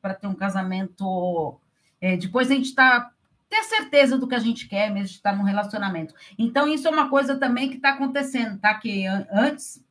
para 0.00 0.14
ter 0.14 0.26
um 0.26 0.34
casamento. 0.34 1.58
É, 2.00 2.16
depois 2.16 2.50
a 2.50 2.54
gente 2.54 2.66
está 2.66 3.12
ter 3.50 3.64
certeza 3.64 4.16
do 4.16 4.28
que 4.28 4.34
a 4.36 4.38
gente 4.38 4.68
quer 4.68 4.90
mesmo 4.90 5.08
de 5.08 5.14
estar 5.14 5.36
num 5.36 5.42
relacionamento. 5.42 6.14
Então, 6.38 6.68
isso 6.68 6.86
é 6.86 6.90
uma 6.90 7.10
coisa 7.10 7.36
também 7.36 7.68
que 7.68 7.76
está 7.76 7.90
acontecendo, 7.90 8.58
tá? 8.60 8.72
Que 8.74 9.04
antes 9.06 9.84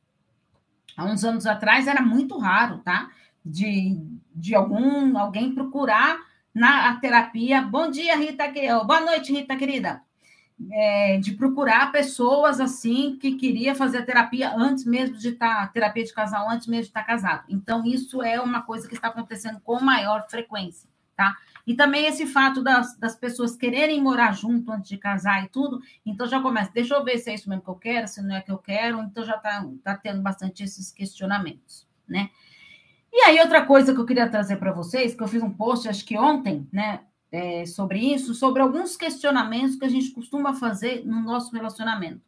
há 0.96 1.04
uns 1.04 1.26
anos 1.26 1.46
atrás 1.46 1.86
era 1.86 2.02
muito 2.02 2.38
raro, 2.38 2.80
tá? 2.80 3.12
De, 3.46 4.02
de 4.34 4.56
algum 4.56 5.18
alguém 5.18 5.54
procurar 5.54 6.18
na 6.56 6.96
terapia. 6.96 7.62
Bom 7.62 7.92
dia, 7.92 8.16
Rita. 8.16 8.46
Boa 8.86 9.02
noite, 9.02 9.34
Rita, 9.34 9.58
querida. 9.58 10.02
É, 10.72 11.18
de 11.18 11.34
procurar 11.34 11.92
pessoas 11.92 12.60
assim 12.60 13.18
que 13.18 13.36
queria 13.36 13.74
fazer 13.76 14.06
terapia 14.06 14.54
antes 14.56 14.86
mesmo 14.86 15.18
de 15.18 15.30
estar, 15.30 15.62
tá, 15.62 15.68
terapia 15.68 16.04
de 16.04 16.14
casal 16.14 16.50
antes 16.50 16.68
mesmo 16.68 16.84
de 16.84 16.90
estar 16.90 17.02
tá 17.02 17.08
casado. 17.08 17.44
Então, 17.50 17.86
isso 17.86 18.22
é 18.24 18.40
uma 18.40 18.62
coisa 18.62 18.88
que 18.88 18.94
está 18.94 19.10
acontecendo 19.10 19.60
com 19.62 19.80
maior 19.82 20.30
frequência, 20.30 20.90
tá? 21.16 21.36
E 21.70 21.76
também 21.76 22.08
esse 22.08 22.26
fato 22.26 22.64
das, 22.64 22.98
das 22.98 23.16
pessoas 23.16 23.56
quererem 23.56 24.02
morar 24.02 24.32
junto 24.32 24.72
antes 24.72 24.90
de 24.90 24.98
casar 24.98 25.46
e 25.46 25.50
tudo, 25.50 25.80
então 26.04 26.26
já 26.26 26.42
começa, 26.42 26.72
deixa 26.74 26.96
eu 26.96 27.04
ver 27.04 27.20
se 27.20 27.30
é 27.30 27.36
isso 27.36 27.48
mesmo 27.48 27.62
que 27.62 27.70
eu 27.70 27.76
quero, 27.76 28.08
se 28.08 28.24
não 28.24 28.36
é 28.36 28.42
que 28.42 28.52
eu 28.52 28.58
quero, 28.58 29.00
então 29.04 29.24
já 29.24 29.36
está 29.36 29.70
tá 29.84 29.96
tendo 29.96 30.20
bastante 30.20 30.64
esses 30.64 30.92
questionamentos, 30.92 31.88
né? 32.08 32.32
E 33.14 33.22
aí, 33.22 33.40
outra 33.40 33.64
coisa 33.64 33.94
que 33.94 34.00
eu 34.00 34.06
queria 34.08 34.28
trazer 34.28 34.58
para 34.58 34.72
vocês, 34.72 35.14
que 35.14 35.22
eu 35.22 35.28
fiz 35.28 35.44
um 35.44 35.54
post, 35.54 35.88
acho 35.88 36.04
que 36.04 36.18
ontem, 36.18 36.68
né, 36.74 37.02
é, 37.32 37.64
sobre 37.68 38.00
isso, 38.00 38.34
sobre 38.34 38.64
alguns 38.64 38.98
questionamentos 38.98 39.76
que 39.76 39.86
a 39.86 39.90
gente 39.90 40.10
costuma 40.10 40.56
fazer 40.56 41.06
no 41.06 41.22
nosso 41.22 41.54
relacionamento. 41.56 42.22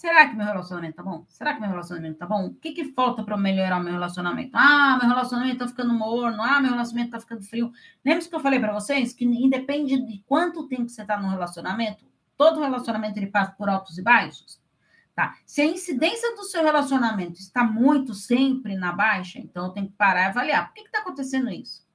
Será 0.00 0.26
que 0.26 0.34
meu 0.34 0.46
relacionamento 0.46 0.96
tá 0.96 1.02
bom? 1.02 1.26
Será 1.28 1.52
que 1.52 1.60
meu 1.60 1.68
relacionamento 1.68 2.16
tá 2.16 2.24
bom? 2.24 2.46
O 2.46 2.54
que, 2.54 2.72
que 2.72 2.86
falta 2.94 3.22
para 3.22 3.36
melhorar 3.36 3.80
meu 3.80 3.92
relacionamento? 3.92 4.52
Ah, 4.54 4.96
meu 4.98 5.10
relacionamento 5.10 5.58
tá 5.58 5.68
ficando 5.68 5.92
morno. 5.92 6.42
Ah, 6.42 6.58
meu 6.58 6.70
relacionamento 6.70 7.10
tá 7.10 7.20
ficando 7.20 7.42
frio. 7.42 7.70
Lembra 8.02 8.26
que 8.26 8.34
eu 8.34 8.40
falei 8.40 8.58
para 8.58 8.72
vocês 8.72 9.12
que 9.12 9.26
independe 9.26 10.00
de 10.00 10.24
quanto 10.26 10.66
tempo 10.66 10.88
você 10.88 11.04
tá 11.04 11.20
no 11.20 11.28
relacionamento, 11.28 12.06
todo 12.34 12.62
relacionamento 12.62 13.18
ele 13.18 13.26
passa 13.26 13.52
por 13.52 13.68
altos 13.68 13.98
e 13.98 14.02
baixos? 14.02 14.58
Tá. 15.14 15.36
Se 15.44 15.60
a 15.60 15.66
incidência 15.66 16.34
do 16.34 16.44
seu 16.44 16.64
relacionamento 16.64 17.38
está 17.38 17.62
muito 17.62 18.14
sempre 18.14 18.76
na 18.76 18.92
baixa, 18.92 19.38
então 19.38 19.66
eu 19.66 19.72
tenho 19.72 19.88
que 19.88 19.96
parar 19.96 20.22
e 20.22 20.26
avaliar. 20.28 20.68
Por 20.68 20.76
que 20.76 20.80
está 20.80 21.00
acontecendo 21.00 21.50
isso? 21.50 21.86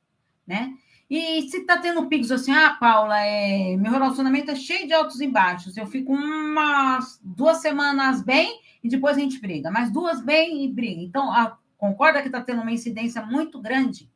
Né? 0.45 0.75
E 1.17 1.49
se 1.49 1.59
está 1.59 1.77
tendo 1.77 2.07
picos 2.07 2.29
assim, 2.29 2.51
ah, 2.51 2.75
Paula, 2.77 3.17
é, 3.17 3.77
meu 3.77 3.89
relacionamento 3.89 4.51
é 4.51 4.55
cheio 4.55 4.85
de 4.85 4.93
altos 4.93 5.21
e 5.21 5.27
baixos. 5.27 5.77
Eu 5.77 5.85
fico 5.85 6.11
umas 6.11 7.21
duas 7.23 7.61
semanas 7.61 8.21
bem 8.21 8.59
e 8.83 8.89
depois 8.89 9.15
a 9.15 9.21
gente 9.21 9.39
briga. 9.39 9.71
Mas 9.71 9.89
duas 9.89 10.21
bem 10.21 10.65
e 10.65 10.67
briga. 10.69 11.01
Então, 11.01 11.31
a, 11.31 11.57
concorda 11.77 12.21
que 12.21 12.27
está 12.27 12.41
tendo 12.41 12.61
uma 12.61 12.71
incidência 12.73 13.25
muito 13.25 13.61
grande 13.61 14.11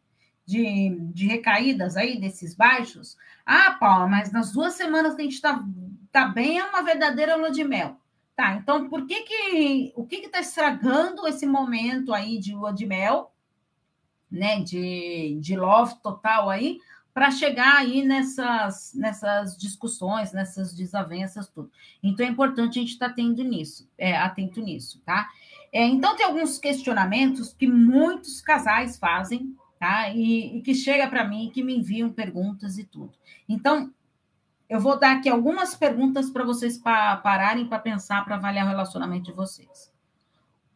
de, 0.46 0.98
de 1.13 1.25
recaídas 1.25 1.96
aí 1.96 2.20
desses 2.20 2.53
baixos? 2.53 3.15
Ah, 3.46 3.77
Paula, 3.79 4.06
mas 4.06 4.34
nas 4.34 4.51
duas 4.51 4.74
semanas 4.74 5.15
que 5.15 5.22
a 5.22 5.24
gente 5.24 5.36
está 5.36 5.63
tá 6.12 6.27
bem 6.27 6.60
é 6.60 6.65
uma 6.65 6.84
verdadeira 6.84 7.38
lua 7.38 7.50
de 7.50 7.63
mel. 7.63 7.96
Tá, 8.36 8.56
então 8.56 8.89
por 8.89 9.06
que 9.06 9.22
que 9.22 9.94
o 9.96 10.06
que 10.06 10.18
está 10.18 10.41
estragando 10.41 11.25
esse 11.29 11.46
momento 11.46 12.13
aí 12.13 12.38
de 12.38 12.53
lua 12.53 12.74
de 12.74 12.86
mel? 12.86 13.32
Né, 14.31 14.62
de, 14.62 15.38
de 15.41 15.55
love 15.55 15.95
total 16.01 16.50
aí, 16.50 16.79
para 17.13 17.31
chegar 17.31 17.75
aí 17.75 18.03
nessas, 18.03 18.93
nessas 18.93 19.57
discussões, 19.57 20.31
nessas 20.31 20.74
desavenças, 20.74 21.50
tudo. 21.50 21.71
Então 22.01 22.25
é 22.25 22.29
importante 22.29 22.77
a 22.77 22.81
gente 22.81 22.93
estar 22.93 23.09
tá 23.09 23.15
tendo 23.15 23.43
nisso, 23.43 23.89
é, 23.98 24.15
atento 24.15 24.62
nisso, 24.62 25.01
tá? 25.05 25.27
É, 25.71 25.83
então 25.86 26.15
tem 26.15 26.25
alguns 26.25 26.57
questionamentos 26.57 27.53
que 27.53 27.67
muitos 27.67 28.41
casais 28.41 28.98
fazem, 28.98 29.55
tá? 29.79 30.09
E, 30.09 30.57
e 30.57 30.62
que 30.62 30.74
chega 30.74 31.07
para 31.07 31.27
mim, 31.27 31.51
que 31.53 31.63
me 31.63 31.77
enviam 31.77 32.09
perguntas 32.09 32.77
e 32.77 32.83
tudo. 32.83 33.13
Então 33.48 33.91
eu 34.69 34.79
vou 34.79 34.98
dar 34.98 35.17
aqui 35.17 35.27
algumas 35.27 35.75
perguntas 35.75 36.29
para 36.29 36.43
vocês 36.43 36.77
pa 36.77 37.17
pararem 37.17 37.67
para 37.67 37.79
pensar, 37.79 38.24
para 38.24 38.36
avaliar 38.36 38.65
o 38.65 38.69
relacionamento 38.69 39.25
de 39.25 39.31
vocês. 39.31 39.91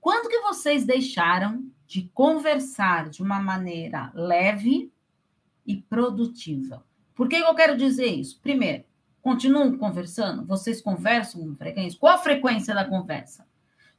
Quando 0.02 0.28
que 0.28 0.42
vocês 0.42 0.84
deixaram 0.84 1.72
de 1.94 2.10
conversar 2.12 3.08
de 3.08 3.22
uma 3.22 3.40
maneira 3.40 4.12
leve 4.16 4.92
e 5.64 5.78
produtiva. 5.78 6.84
Por 7.14 7.30
que 7.30 7.36
eu 7.36 7.54
quero 7.54 7.78
dizer 7.78 8.08
isso? 8.08 8.40
Primeiro, 8.42 8.84
continuam 9.22 9.78
conversando? 9.78 10.44
Vocês 10.44 10.82
conversam 10.82 11.42
com 11.42 11.56
frequência? 11.56 12.00
Qual 12.00 12.16
a 12.16 12.18
frequência 12.18 12.74
da 12.74 12.84
conversa? 12.84 13.46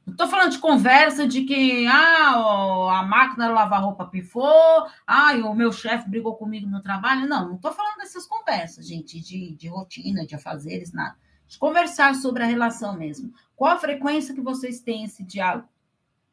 Não 0.05 0.11
estou 0.11 0.27
falando 0.27 0.51
de 0.51 0.57
conversa 0.57 1.25
de 1.25 1.43
que 1.43 1.87
ah, 1.87 2.99
a 2.99 3.03
máquina 3.03 3.47
lavar 3.47 3.81
roupa 3.81 4.07
pifou, 4.07 4.85
ah, 5.07 5.31
o 5.45 5.55
meu 5.55 5.71
chefe 5.71 6.09
brigou 6.09 6.35
comigo 6.35 6.67
no 6.67 6.81
trabalho. 6.81 7.29
Não, 7.29 7.47
não 7.47 7.55
estou 7.55 7.71
falando 7.71 7.99
dessas 7.99 8.25
conversas, 8.25 8.85
gente, 8.85 9.21
de, 9.21 9.55
de 9.55 9.69
rotina, 9.69 10.25
de 10.25 10.35
afazeres, 10.35 10.91
nada. 10.91 11.15
De 11.47 11.57
conversar 11.57 12.13
sobre 12.15 12.43
a 12.43 12.45
relação 12.45 12.97
mesmo. 12.97 13.31
Qual 13.55 13.71
a 13.71 13.79
frequência 13.79 14.35
que 14.35 14.41
vocês 14.41 14.81
têm 14.81 15.05
esse 15.05 15.23
diálogo? 15.23 15.69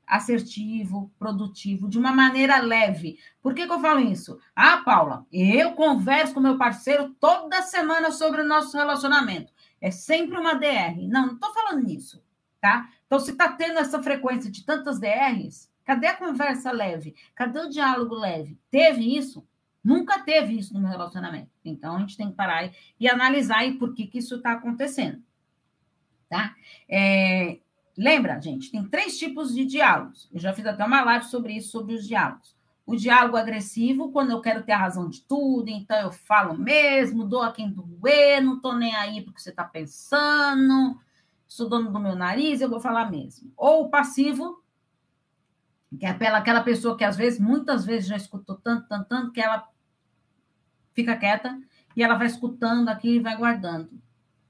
Assertivo, 0.07 1.11
produtivo, 1.19 1.89
de 1.89 1.99
uma 1.99 2.13
maneira 2.13 2.59
leve. 2.59 3.19
Por 3.41 3.55
que, 3.55 3.67
que 3.67 3.73
eu 3.73 3.81
falo 3.81 4.01
isso? 4.01 4.39
Ah, 4.55 4.79
Paula, 4.79 5.27
eu 5.33 5.73
converso 5.73 6.35
com 6.35 6.41
meu 6.41 6.59
parceiro 6.59 7.15
toda 7.19 7.63
semana 7.63 8.11
sobre 8.11 8.43
o 8.43 8.47
nosso 8.47 8.77
relacionamento. 8.77 9.53
É 9.81 9.91
sempre 9.91 10.39
uma 10.39 10.55
DR. 10.55 10.97
Não, 11.09 11.27
não 11.27 11.35
estou 11.35 11.53
falando 11.53 11.85
nisso, 11.85 12.23
tá? 12.61 12.89
Então, 13.07 13.19
se 13.19 13.33
está 13.33 13.53
tendo 13.53 13.79
essa 13.79 14.03
frequência 14.03 14.51
de 14.51 14.65
tantas 14.65 14.99
DRs, 14.99 15.71
cadê 15.85 16.07
a 16.07 16.17
conversa 16.17 16.71
leve? 16.71 17.15
Cadê 17.35 17.61
o 17.61 17.69
diálogo 17.69 18.15
leve? 18.15 18.59
Teve 18.71 19.17
isso? 19.17 19.47
Nunca 19.83 20.21
teve 20.21 20.57
isso 20.57 20.73
no 20.73 20.81
meu 20.81 20.91
relacionamento. 20.91 21.51
Então, 21.65 21.97
a 21.97 21.99
gente 22.01 22.17
tem 22.17 22.31
que 22.31 22.37
parar 22.37 22.65
e, 22.65 22.73
e 23.01 23.09
analisar 23.09 23.59
aí 23.59 23.75
por 23.75 23.93
que, 23.95 24.07
que 24.07 24.19
isso 24.19 24.37
está 24.37 24.53
acontecendo. 24.53 25.23
Tá? 26.29 26.55
É, 26.89 27.59
Lembra, 27.97 28.41
gente, 28.41 28.71
tem 28.71 28.85
três 28.85 29.19
tipos 29.19 29.55
de 29.55 29.65
diálogos. 29.67 30.29
Eu 30.33 30.41
já 30.41 30.53
fiz 30.53 30.65
até 30.67 30.85
uma 30.85 31.03
live 31.03 31.27
sobre 31.27 31.55
isso, 31.55 31.71
sobre 31.71 31.95
os 31.95 32.07
diálogos. 32.07 32.57
O 32.87 32.97
diálogo 32.97 33.37
agressivo, 33.37 34.11
quando 34.11 34.31
eu 34.31 34.41
quero 34.41 34.63
ter 34.63 34.73
a 34.73 34.79
razão 34.79 35.09
de 35.09 35.21
tudo, 35.23 35.69
então 35.69 35.97
eu 35.99 36.11
falo 36.11 36.59
mesmo, 36.59 37.25
dou 37.25 37.43
a 37.43 37.53
quem 37.53 37.71
doer, 37.71 38.43
não 38.43 38.61
tô 38.61 38.73
nem 38.73 38.95
aí 38.95 39.23
porque 39.23 39.41
você 39.41 39.51
está 39.51 39.63
pensando, 39.63 40.99
sou 41.47 41.69
dono 41.69 41.93
do 41.93 42.01
meu 42.01 42.17
nariz, 42.17 42.61
eu 42.61 42.69
vou 42.69 42.81
falar 42.81 43.11
mesmo. 43.11 43.53
Ou 43.57 43.85
o 43.85 43.89
passivo, 43.89 44.63
que 45.99 46.05
é 46.05 46.09
aquela 46.09 46.63
pessoa 46.63 46.97
que 46.97 47.05
às 47.05 47.17
vezes, 47.17 47.39
muitas 47.39 47.85
vezes 47.85 48.09
já 48.09 48.17
escutou 48.17 48.57
tanto, 48.57 48.89
tanto, 48.89 49.07
tanto, 49.07 49.33
que 49.33 49.41
ela 49.41 49.69
fica 50.93 51.17
quieta 51.17 51.61
e 51.95 52.03
ela 52.03 52.17
vai 52.17 52.27
escutando 52.27 52.89
aqui 52.89 53.17
e 53.17 53.21
vai 53.21 53.37
guardando. 53.37 53.91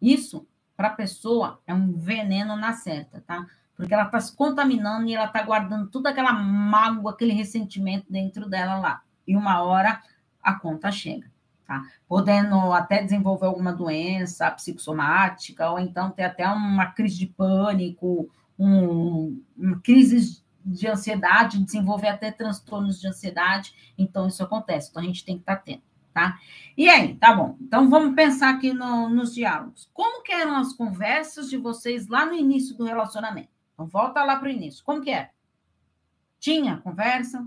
Isso 0.00 0.46
para 0.76 0.88
a 0.88 0.92
pessoa 0.92 1.60
é 1.66 1.74
um 1.74 1.92
veneno 1.92 2.56
na 2.56 2.72
certa, 2.72 3.22
tá? 3.26 3.46
Porque 3.76 3.92
ela 3.92 4.04
está 4.04 4.20
se 4.20 4.34
contaminando 4.34 5.08
e 5.08 5.14
ela 5.14 5.26
está 5.26 5.42
guardando 5.42 5.88
toda 5.88 6.10
aquela 6.10 6.32
mágoa, 6.32 7.12
aquele 7.12 7.32
ressentimento 7.32 8.06
dentro 8.10 8.48
dela 8.48 8.78
lá. 8.78 9.02
E 9.26 9.36
uma 9.36 9.62
hora 9.62 10.00
a 10.42 10.54
conta 10.54 10.90
chega, 10.90 11.30
tá? 11.66 11.82
Podendo 12.08 12.72
até 12.72 13.02
desenvolver 13.02 13.46
alguma 13.46 13.72
doença 13.72 14.50
psicossomática, 14.50 15.70
ou 15.70 15.78
então 15.78 16.10
ter 16.10 16.24
até 16.24 16.46
uma 16.48 16.86
crise 16.86 17.18
de 17.18 17.26
pânico, 17.26 18.28
um, 18.58 19.42
uma 19.56 19.80
crise 19.80 20.42
de 20.64 20.86
ansiedade, 20.86 21.62
desenvolver 21.62 22.08
até 22.08 22.30
transtornos 22.30 23.00
de 23.00 23.08
ansiedade. 23.08 23.74
Então, 23.98 24.28
isso 24.28 24.42
acontece. 24.42 24.90
Então, 24.90 25.02
a 25.02 25.06
gente 25.06 25.24
tem 25.24 25.36
que 25.36 25.42
estar 25.42 25.56
tá 25.56 25.60
atento 25.60 25.91
tá? 26.12 26.38
E 26.76 26.88
aí, 26.88 27.14
tá 27.16 27.34
bom. 27.34 27.56
Então 27.60 27.88
vamos 27.88 28.14
pensar 28.14 28.54
aqui 28.54 28.72
no, 28.72 29.08
nos 29.08 29.34
diálogos. 29.34 29.90
Como 29.92 30.22
que 30.22 30.32
eram 30.32 30.56
as 30.56 30.72
conversas 30.72 31.50
de 31.50 31.56
vocês 31.56 32.08
lá 32.08 32.24
no 32.24 32.34
início 32.34 32.76
do 32.76 32.84
relacionamento? 32.84 33.50
Então 33.74 33.86
volta 33.86 34.22
lá 34.22 34.36
para 34.36 34.48
o 34.48 34.52
início. 34.52 34.84
Como 34.84 35.02
que 35.02 35.10
era? 35.10 35.30
Tinha 36.38 36.78
conversa? 36.78 37.46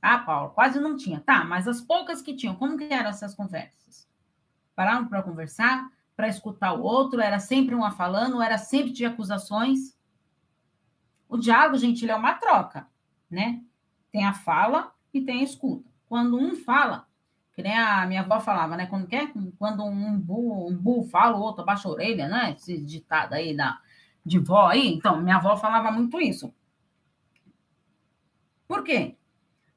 Ah, 0.00 0.18
Paulo, 0.18 0.50
quase 0.50 0.78
não 0.78 0.96
tinha. 0.96 1.20
Tá, 1.20 1.44
mas 1.44 1.66
as 1.66 1.80
poucas 1.80 2.22
que 2.22 2.34
tinham, 2.34 2.54
como 2.54 2.76
que 2.76 2.92
eram 2.92 3.10
essas 3.10 3.34
conversas? 3.34 4.08
Paravam 4.74 5.08
para 5.08 5.22
conversar, 5.22 5.90
para 6.14 6.28
escutar 6.28 6.74
o 6.74 6.82
outro, 6.82 7.20
era 7.20 7.38
sempre 7.38 7.74
uma 7.74 7.90
falando, 7.90 8.42
era 8.42 8.58
sempre 8.58 8.92
de 8.92 9.04
acusações. 9.04 9.96
O 11.28 11.36
diálogo, 11.36 11.76
gente, 11.76 12.04
ele 12.04 12.12
é 12.12 12.16
uma 12.16 12.34
troca, 12.34 12.86
né? 13.30 13.62
Tem 14.12 14.24
a 14.24 14.32
fala 14.32 14.92
e 15.12 15.20
tem 15.20 15.40
a 15.40 15.44
escuta. 15.44 15.90
Quando 16.08 16.38
um 16.38 16.54
fala, 16.54 17.05
que 17.56 17.62
nem 17.62 17.74
a 17.74 18.06
minha 18.06 18.20
avó 18.20 18.38
falava, 18.38 18.76
né? 18.76 18.84
Quando 18.84 19.06
quer, 19.06 19.32
quando 19.58 19.82
um 19.82 20.20
burro, 20.20 20.68
um 20.68 20.76
burro 20.76 21.08
fala, 21.08 21.38
o 21.38 21.40
outro 21.40 21.62
abaixa 21.62 21.88
a 21.88 21.90
orelha, 21.90 22.28
né? 22.28 22.52
Esse 22.54 22.78
ditado 22.78 23.32
aí 23.32 23.56
da, 23.56 23.80
de 24.22 24.38
vó 24.38 24.68
aí. 24.68 24.92
Então, 24.92 25.22
minha 25.22 25.36
avó 25.36 25.56
falava 25.56 25.90
muito 25.90 26.20
isso. 26.20 26.52
Por 28.68 28.84
quê? 28.84 29.16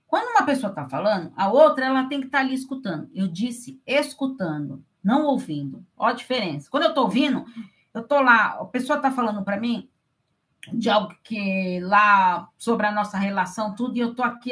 Quando 0.06 0.30
uma 0.32 0.46
pessoa 0.46 0.72
está 0.72 0.90
falando, 0.90 1.32
a 1.38 1.50
outra 1.50 1.86
ela 1.86 2.04
tem 2.04 2.20
que 2.20 2.26
estar 2.26 2.40
tá 2.40 2.44
ali 2.44 2.54
escutando. 2.54 3.10
Eu 3.14 3.30
disse 3.30 3.82
escutando, 3.88 4.84
não 5.02 5.26
ouvindo. 5.28 5.86
Olha 5.96 6.12
a 6.12 6.18
diferença. 6.18 6.70
Quando 6.70 6.84
eu 6.84 6.90
estou 6.90 7.06
ouvindo, 7.06 7.46
eu 7.94 8.02
estou 8.02 8.20
lá, 8.20 8.60
a 8.60 8.66
pessoa 8.66 8.98
está 8.98 9.10
falando 9.10 9.42
para 9.42 9.58
mim 9.58 9.90
de 10.74 10.90
algo 10.90 11.16
que 11.24 11.80
lá 11.80 12.50
sobre 12.58 12.88
a 12.88 12.92
nossa 12.92 13.18
relação, 13.18 13.74
tudo, 13.74 13.96
e 13.96 14.02
eu 14.02 14.12
estou 14.12 14.26
aqui, 14.26 14.52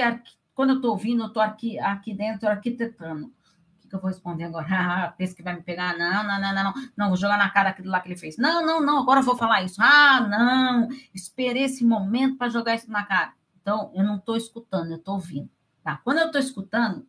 quando 0.58 0.72
eu 0.72 0.76
estou 0.78 0.90
ouvindo, 0.90 1.22
eu 1.22 1.28
estou 1.28 1.44
aqui, 1.44 1.78
aqui 1.78 2.16
dentro 2.16 2.50
arquitetando. 2.50 3.28
O 3.28 3.80
que, 3.80 3.88
que 3.88 3.94
eu 3.96 4.02
vou 4.02 4.10
responder 4.10 4.46
agora? 4.46 4.66
Ah, 4.74 5.14
pensa 5.16 5.36
que 5.36 5.44
vai 5.44 5.56
me 5.56 5.62
pegar? 5.62 5.96
Não, 5.96 6.24
não, 6.24 6.42
não, 6.42 6.52
não, 6.52 6.74
não, 6.98 7.08
vou 7.10 7.16
jogar 7.16 7.38
na 7.38 7.48
cara 7.52 7.70
aquilo 7.70 7.92
lá 7.92 8.00
que 8.00 8.08
ele 8.08 8.18
fez. 8.18 8.38
Não, 8.40 8.66
não, 8.66 8.82
não, 8.82 8.98
agora 8.98 9.20
eu 9.20 9.24
vou 9.24 9.38
falar 9.38 9.62
isso. 9.62 9.80
Ah, 9.80 10.20
não, 10.20 10.90
esperei 11.14 11.66
esse 11.66 11.86
momento 11.86 12.38
para 12.38 12.50
jogar 12.50 12.74
isso 12.74 12.90
na 12.90 13.04
cara. 13.04 13.34
Então, 13.62 13.92
eu 13.94 14.04
não 14.04 14.16
estou 14.16 14.36
escutando, 14.36 14.90
eu 14.90 14.98
estou 14.98 15.14
ouvindo. 15.14 15.48
Tá? 15.84 15.98
Quando 16.04 16.18
eu 16.18 16.26
estou 16.26 16.42
escutando, 16.42 17.08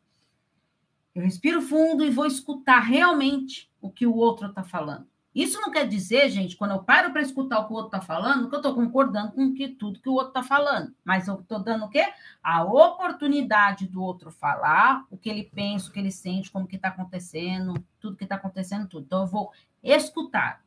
eu 1.15 1.23
respiro 1.23 1.63
fundo 1.63 2.05
e 2.05 2.11
vou 2.11 2.27
escutar 2.27 2.81
realmente 2.81 3.73
o 3.81 3.91
que 3.91 4.07
o 4.07 4.15
outro 4.15 4.49
está 4.49 4.63
falando. 4.63 5.07
Isso 5.35 5.61
não 5.61 5.71
quer 5.71 5.87
dizer, 5.87 6.31
gente, 6.31 6.57
quando 6.57 6.73
eu 6.73 6.83
paro 6.83 7.13
para 7.13 7.21
escutar 7.21 7.61
o 7.61 7.67
que 7.67 7.73
o 7.73 7.77
outro 7.77 7.97
está 7.97 8.01
falando, 8.01 8.49
que 8.49 8.55
eu 8.55 8.59
estou 8.59 8.75
concordando 8.75 9.33
com 9.33 9.53
que, 9.55 9.69
tudo 9.69 10.01
que 10.01 10.09
o 10.09 10.15
outro 10.15 10.29
está 10.29 10.43
falando. 10.43 10.95
Mas 11.05 11.29
eu 11.29 11.35
estou 11.35 11.59
dando 11.63 11.85
o 11.85 11.89
quê? 11.89 12.05
A 12.43 12.65
oportunidade 12.65 13.87
do 13.87 14.03
outro 14.03 14.31
falar, 14.31 15.05
o 15.11 15.17
que 15.17 15.29
ele 15.29 15.45
pensa, 15.45 15.89
o 15.89 15.93
que 15.93 15.99
ele 16.01 16.11
sente, 16.11 16.51
como 16.51 16.67
que 16.67 16.77
está 16.77 16.89
acontecendo, 16.89 17.75
tudo 18.01 18.17
que 18.17 18.25
está 18.25 18.37
acontecendo, 18.37 18.89
tudo. 18.89 19.05
Então, 19.05 19.21
eu 19.21 19.27
vou 19.27 19.53
escutar. 19.83 20.65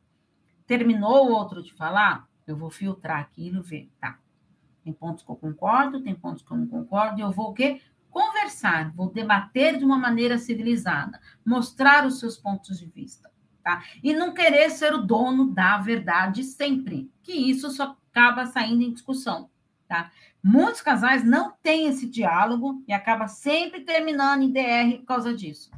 Terminou 0.66 1.28
o 1.28 1.32
outro 1.32 1.62
de 1.62 1.72
falar, 1.72 2.26
eu 2.46 2.56
vou 2.56 2.70
filtrar 2.70 3.20
aquilo 3.20 3.62
ver, 3.62 3.90
tá. 4.00 4.18
Tem 4.82 4.92
pontos 4.92 5.22
que 5.22 5.30
eu 5.30 5.36
concordo, 5.36 6.00
tem 6.00 6.14
pontos 6.14 6.42
que 6.42 6.50
eu 6.50 6.56
não 6.56 6.66
concordo, 6.66 7.18
e 7.18 7.22
eu 7.22 7.30
vou 7.30 7.50
o 7.50 7.54
quê? 7.54 7.80
Conversar, 8.10 8.92
vou 8.94 9.10
debater 9.10 9.78
de 9.78 9.84
uma 9.84 9.96
maneira 9.96 10.36
civilizada, 10.38 11.20
mostrar 11.44 12.06
os 12.06 12.20
seus 12.20 12.36
pontos 12.36 12.78
de 12.78 12.86
vista, 12.86 13.30
tá? 13.62 13.84
E 14.02 14.12
não 14.12 14.34
querer 14.34 14.70
ser 14.70 14.92
o 14.92 15.02
dono 15.02 15.52
da 15.52 15.78
verdade 15.78 16.44
sempre, 16.44 17.10
que 17.22 17.32
isso 17.32 17.70
só 17.70 17.96
acaba 18.10 18.46
saindo 18.46 18.82
em 18.82 18.92
discussão, 18.92 19.50
tá? 19.88 20.10
Muitos 20.42 20.80
casais 20.80 21.24
não 21.24 21.52
têm 21.62 21.86
esse 21.86 22.08
diálogo 22.08 22.82
e 22.86 22.92
acaba 22.92 23.28
sempre 23.28 23.80
terminando 23.80 24.42
em 24.42 24.52
DR 24.52 24.98
por 24.98 25.06
causa 25.06 25.32
disso. 25.32 25.70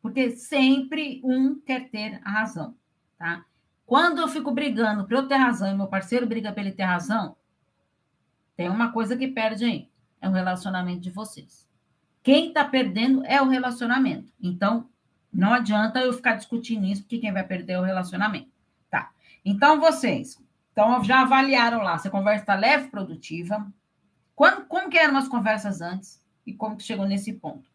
Porque 0.00 0.30
sempre 0.30 1.20
um 1.24 1.58
quer 1.58 1.90
ter 1.90 2.20
a 2.24 2.30
razão, 2.30 2.76
tá? 3.18 3.44
Quando 3.84 4.20
eu 4.20 4.28
fico 4.28 4.52
brigando 4.52 5.04
para 5.04 5.18
eu 5.18 5.26
ter 5.26 5.36
razão 5.36 5.68
e 5.68 5.76
meu 5.76 5.88
parceiro 5.88 6.26
briga 6.26 6.52
para 6.52 6.60
ele 6.60 6.72
ter 6.72 6.84
razão, 6.84 7.36
tem 8.56 8.68
uma 8.68 8.92
coisa 8.92 9.16
que 9.16 9.28
perde 9.28 9.64
aí: 9.64 9.90
é 10.20 10.28
o 10.28 10.32
relacionamento 10.32 11.00
de 11.00 11.10
vocês. 11.10 11.68
Quem 12.22 12.48
está 12.48 12.64
perdendo 12.64 13.24
é 13.24 13.40
o 13.40 13.48
relacionamento. 13.48 14.32
Então, 14.40 14.88
não 15.32 15.52
adianta 15.52 16.00
eu 16.00 16.12
ficar 16.12 16.34
discutindo 16.34 16.86
isso, 16.86 17.02
porque 17.02 17.18
quem 17.18 17.32
vai 17.32 17.44
perder 17.44 17.74
é 17.74 17.80
o 17.80 17.84
relacionamento. 17.84 18.50
Tá. 18.90 19.10
Então, 19.44 19.80
vocês 19.80 20.38
então, 20.72 21.02
já 21.02 21.22
avaliaram 21.22 21.82
lá 21.82 21.94
a 21.94 22.10
conversa 22.10 22.42
está 22.42 22.54
leve, 22.54 22.88
produtiva. 22.88 23.66
Quando, 24.34 24.66
como 24.66 24.90
que 24.90 24.98
eram 24.98 25.16
as 25.16 25.26
conversas 25.26 25.80
antes 25.80 26.22
e 26.46 26.52
como 26.52 26.76
que 26.76 26.82
chegou 26.82 27.06
nesse 27.06 27.32
ponto? 27.32 27.68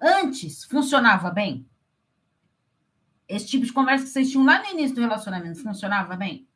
Antes, 0.00 0.64
funcionava 0.64 1.30
bem? 1.30 1.66
esse 3.28 3.46
tipo 3.46 3.64
de 3.64 3.72
conversa 3.72 4.04
que 4.04 4.10
vocês 4.10 4.30
tinham 4.30 4.44
lá 4.44 4.60
no 4.60 4.70
início 4.70 4.94
do 4.94 5.00
relacionamento 5.00 5.62
funcionava 5.62 6.16
bem? 6.16 6.46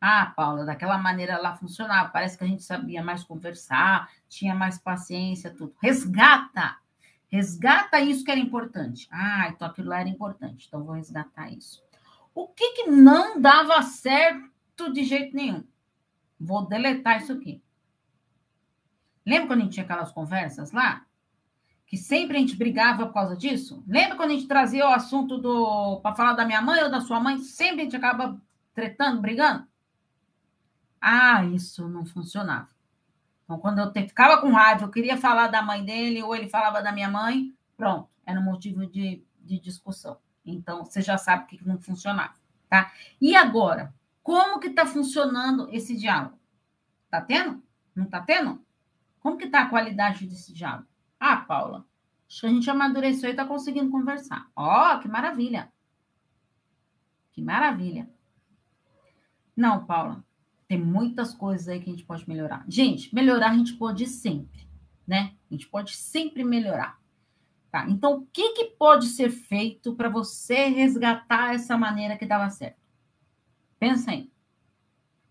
Ah, 0.00 0.32
Paula, 0.36 0.64
daquela 0.64 0.98
maneira 0.98 1.38
lá 1.38 1.54
funcionava. 1.54 2.10
Parece 2.10 2.36
que 2.36 2.44
a 2.44 2.46
gente 2.46 2.62
sabia 2.62 3.02
mais 3.02 3.24
conversar, 3.24 4.10
tinha 4.28 4.54
mais 4.54 4.78
paciência, 4.78 5.50
tudo. 5.50 5.74
Resgata! 5.82 6.76
Resgata 7.34 8.00
isso 8.00 8.24
que 8.24 8.30
era 8.30 8.38
importante. 8.38 9.08
Ah, 9.10 9.48
então 9.48 9.66
aquilo 9.66 9.88
lá 9.88 9.98
era 9.98 10.08
importante, 10.08 10.66
então 10.68 10.84
vou 10.84 10.94
resgatar 10.94 11.50
isso. 11.50 11.82
O 12.32 12.46
que, 12.46 12.74
que 12.74 12.90
não 12.90 13.40
dava 13.40 13.82
certo 13.82 14.92
de 14.92 15.02
jeito 15.02 15.34
nenhum? 15.34 15.64
Vou 16.38 16.64
deletar 16.64 17.20
isso 17.20 17.32
aqui. 17.32 17.60
Lembra 19.26 19.48
quando 19.48 19.60
a 19.60 19.62
gente 19.64 19.72
tinha 19.72 19.82
aquelas 19.82 20.12
conversas 20.12 20.70
lá? 20.70 21.04
que 21.88 21.96
sempre 21.96 22.36
a 22.36 22.40
gente 22.40 22.56
brigava 22.56 23.06
por 23.06 23.14
causa 23.14 23.36
disso? 23.36 23.82
Lembra 23.86 24.16
quando 24.16 24.30
a 24.30 24.34
gente 24.34 24.46
trazia 24.46 24.86
o 24.86 24.92
assunto 24.92 25.36
do 25.36 26.00
para 26.02 26.14
falar 26.14 26.34
da 26.34 26.46
minha 26.46 26.62
mãe 26.62 26.84
ou 26.84 26.90
da 26.90 27.00
sua 27.00 27.18
mãe? 27.18 27.38
Sempre 27.38 27.80
a 27.80 27.84
gente 27.84 27.96
acaba 27.96 28.40
tretando, 28.72 29.20
brigando? 29.20 29.66
Ah, 31.00 31.44
isso 31.44 31.88
não 31.88 32.06
funcionava. 32.06 32.73
Então, 33.54 33.58
quando 33.60 33.78
eu 33.78 33.92
ficava 33.92 34.40
com 34.40 34.50
raiva, 34.50 34.84
eu 34.84 34.90
queria 34.90 35.16
falar 35.16 35.46
da 35.46 35.62
mãe 35.62 35.84
dele 35.84 36.20
ou 36.22 36.34
ele 36.34 36.48
falava 36.48 36.82
da 36.82 36.90
minha 36.90 37.08
mãe, 37.08 37.54
pronto, 37.76 38.08
era 38.26 38.40
um 38.40 38.42
motivo 38.42 38.84
de, 38.84 39.24
de 39.40 39.60
discussão. 39.60 40.18
Então, 40.44 40.84
você 40.84 41.00
já 41.00 41.16
sabe 41.16 41.46
que 41.46 41.66
não 41.66 41.78
funcionava, 41.78 42.34
tá? 42.68 42.92
E 43.20 43.36
agora, 43.36 43.94
como 44.22 44.58
que 44.58 44.66
está 44.66 44.84
funcionando 44.84 45.68
esse 45.70 45.96
diálogo? 45.96 46.36
Tá 47.08 47.20
tendo? 47.20 47.62
Não 47.94 48.06
tá 48.06 48.20
tendo? 48.20 48.60
Como 49.20 49.38
que 49.38 49.44
está 49.44 49.62
a 49.62 49.68
qualidade 49.68 50.26
desse 50.26 50.52
diálogo? 50.52 50.88
Ah, 51.20 51.36
Paula, 51.36 51.86
acho 52.28 52.40
que 52.40 52.46
a 52.46 52.50
gente 52.50 52.68
amadureceu 52.68 53.28
e 53.28 53.32
está 53.32 53.44
conseguindo 53.44 53.90
conversar. 53.90 54.50
Ó, 54.56 54.96
oh, 54.96 54.98
que 54.98 55.06
maravilha! 55.06 55.72
Que 57.30 57.40
maravilha! 57.40 58.10
Não, 59.56 59.84
Paula, 59.86 60.24
tem 60.66 60.78
muitas 60.78 61.34
coisas 61.34 61.68
aí 61.68 61.80
que 61.80 61.88
a 61.88 61.92
gente 61.92 62.04
pode 62.04 62.28
melhorar. 62.28 62.64
Gente, 62.68 63.14
melhorar 63.14 63.50
a 63.50 63.56
gente 63.56 63.74
pode 63.74 64.06
sempre, 64.06 64.66
né? 65.06 65.34
A 65.50 65.54
gente 65.54 65.68
pode 65.68 65.94
sempre 65.96 66.42
melhorar. 66.42 66.98
Tá? 67.70 67.88
Então, 67.88 68.18
o 68.18 68.26
que, 68.26 68.52
que 68.52 68.64
pode 68.66 69.08
ser 69.08 69.30
feito 69.30 69.94
para 69.94 70.08
você 70.08 70.66
resgatar 70.66 71.54
essa 71.54 71.76
maneira 71.76 72.16
que 72.16 72.24
dava 72.24 72.48
certo? 72.48 72.80
Pensa 73.78 74.12
aí. 74.12 74.30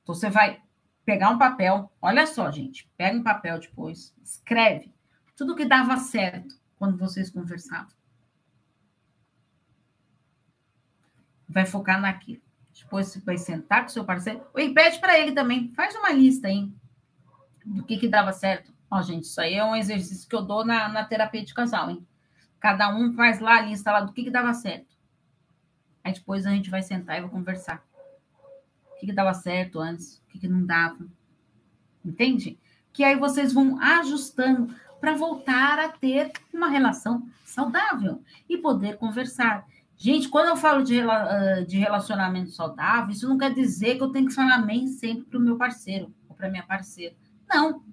Então, 0.02 0.14
você 0.14 0.30
vai 0.30 0.62
pegar 1.06 1.30
um 1.30 1.38
papel, 1.38 1.92
olha 2.02 2.28
só, 2.28 2.52
gente, 2.52 2.90
pega 2.98 3.18
um 3.18 3.24
papel 3.24 3.60
depois, 3.60 4.14
escreve 4.22 4.94
tudo 5.36 5.56
que 5.56 5.66
dava 5.66 5.98
certo 5.98 6.56
quando 6.78 6.98
vocês 6.98 7.30
conversavam. 7.30 7.92
Vai 11.48 11.66
focar 11.66 12.00
naquilo. 12.00 12.42
Depois 12.74 13.08
você 13.08 13.20
vai 13.20 13.38
sentar 13.38 13.84
com 13.84 13.90
seu 13.90 14.04
parceiro. 14.04 14.42
Ou 14.54 14.74
pede 14.74 15.00
para 15.00 15.20
ele 15.20 15.32
também. 15.32 15.72
Faz 15.72 15.96
uma 15.96 16.12
lista 16.12 16.48
aí 16.48 16.72
do 17.66 17.84
que, 17.84 17.98
que 17.98 18.08
dava 18.08 18.34
certo. 18.34 18.74
Ó, 18.90 19.02
gente, 19.02 19.24
isso 19.24 19.40
aí 19.40 19.56
é 19.56 19.66
um 19.66 19.76
exercício 19.76 20.28
que 20.28 20.36
eu 20.36 20.42
dou 20.42 20.66
na, 20.66 20.88
na 20.88 21.04
terapia 21.04 21.44
de 21.44 21.54
casal, 21.54 21.90
hein? 21.90 22.06
Cada 22.60 22.96
um 22.96 23.14
faz 23.14 23.40
lá 23.40 23.58
a 23.58 23.62
lista 23.62 23.92
lá 23.92 24.02
do 24.02 24.14
que, 24.14 24.24
que 24.24 24.32
dava 24.32 24.54
certo. 24.54 24.96
Aí 26.04 26.14
depois 26.14 26.46
a 26.46 26.52
gente 26.52 26.70
vai 26.70 26.82
sentar 26.82 27.18
e 27.18 27.22
vai 27.22 27.30
conversar. 27.30 27.84
O 28.92 29.00
que, 29.00 29.08
que 29.08 29.14
dava 29.14 29.34
certo 29.34 29.80
antes, 29.80 30.18
o 30.18 30.28
que, 30.28 30.40
que 30.40 30.48
não 30.48 30.66
dava. 30.66 31.06
Entende? 32.04 32.60
Que 32.92 33.04
aí 33.04 33.16
vocês 33.16 33.54
vão 33.54 33.82
ajustando 33.82 34.74
para 35.00 35.16
voltar 35.16 35.80
a 35.80 35.90
ter 35.90 36.32
uma 36.54 36.70
relação 36.70 37.28
saudável 37.44 38.24
e 38.48 38.58
poder 38.58 38.98
conversar. 38.98 39.66
Gente, 39.98 40.28
quando 40.28 40.50
eu 40.50 40.58
falo 40.58 40.84
de, 40.84 41.00
de 41.68 41.78
relacionamento 41.78 42.52
saudável, 42.52 43.12
isso 43.12 43.28
não 43.28 43.38
quer 43.38 43.54
dizer 43.54 43.96
que 43.96 44.04
eu 44.04 44.12
tenho 44.12 44.28
que 44.28 44.34
falar 44.34 44.56
amém 44.56 44.88
sempre 44.88 45.26
para 45.26 45.40
o 45.40 45.42
meu 45.42 45.58
parceiro 45.58 46.14
ou 46.28 46.36
para 46.36 46.50
minha 46.50 46.64
parceira. 46.64 47.16
Não. 47.48 47.84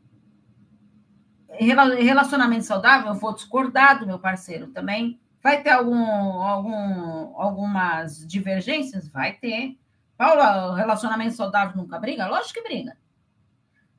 Relacionamento 1.49 2.65
saudável, 2.65 3.09
eu 3.09 3.15
vou 3.15 3.35
discordar 3.35 3.99
do 3.99 4.07
meu 4.07 4.19
parceiro 4.19 4.69
também. 4.69 5.21
Vai 5.43 5.63
ter 5.63 5.71
algum, 5.71 5.97
algum, 6.43 7.37
algumas 7.37 8.27
divergências? 8.27 9.09
Vai 9.09 9.35
ter. 9.35 9.79
Paula, 10.17 10.77
relacionamento 10.77 11.35
saudável 11.35 11.77
nunca 11.77 11.99
briga? 11.99 12.27
Lógico 12.27 12.55
que 12.55 12.63
briga. 12.63 12.97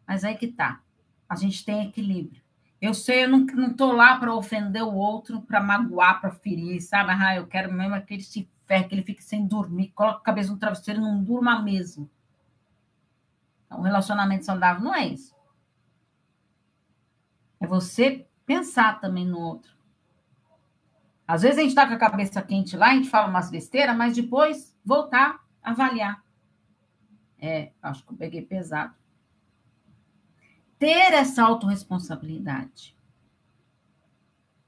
Mas 0.08 0.24
aí 0.24 0.36
que 0.36 0.48
tá. 0.48 0.82
A 1.28 1.36
gente 1.36 1.64
tem 1.64 1.88
equilíbrio. 1.88 2.41
Eu 2.82 2.96
sei, 2.96 3.26
eu 3.26 3.30
não, 3.30 3.46
não 3.46 3.74
tô 3.74 3.92
lá 3.92 4.18
para 4.18 4.34
ofender 4.34 4.84
o 4.84 4.96
outro, 4.96 5.40
para 5.42 5.62
magoar, 5.62 6.20
para 6.20 6.32
ferir, 6.32 6.82
sabe? 6.82 7.12
Ah, 7.12 7.36
eu 7.36 7.46
quero 7.46 7.72
mesmo 7.72 7.94
é 7.94 8.02
que 8.02 8.16
ele 8.16 8.24
se 8.24 8.50
ferre, 8.66 8.86
que 8.86 8.96
ele 8.96 9.04
fique 9.04 9.24
sem 9.24 9.46
dormir, 9.46 9.92
coloque 9.92 10.22
a 10.22 10.24
cabeça 10.24 10.52
no 10.52 10.58
travesseiro 10.58 11.00
e 11.00 11.04
não 11.04 11.24
durma 11.24 11.62
mesmo. 11.62 12.10
Então, 13.66 13.80
um 13.80 13.84
relacionamento 13.84 14.46
saudável 14.46 14.84
não 14.84 14.96
é 14.96 15.06
isso. 15.06 15.36
É 17.60 17.68
você 17.68 18.28
pensar 18.48 19.00
também 19.00 19.28
no 19.28 19.40
outro. 19.40 19.72
Às 21.28 21.44
vezes 21.44 21.60
a 21.60 21.62
gente 21.62 21.70
está 21.70 21.88
com 21.88 21.94
a 21.94 22.00
cabeça 22.00 22.42
quente 22.42 22.76
lá, 22.76 22.88
a 22.88 22.96
gente 22.96 23.10
fala 23.10 23.28
umas 23.28 23.52
besteiras, 23.52 23.96
mas 23.96 24.16
depois 24.16 24.76
voltar, 24.84 25.40
avaliar. 25.62 26.24
É, 27.40 27.72
acho 27.82 28.04
que 28.04 28.12
eu 28.12 28.18
peguei 28.18 28.42
pesado. 28.42 28.94
Ter 30.82 31.14
essa 31.14 31.44
autorresponsabilidade. 31.44 32.98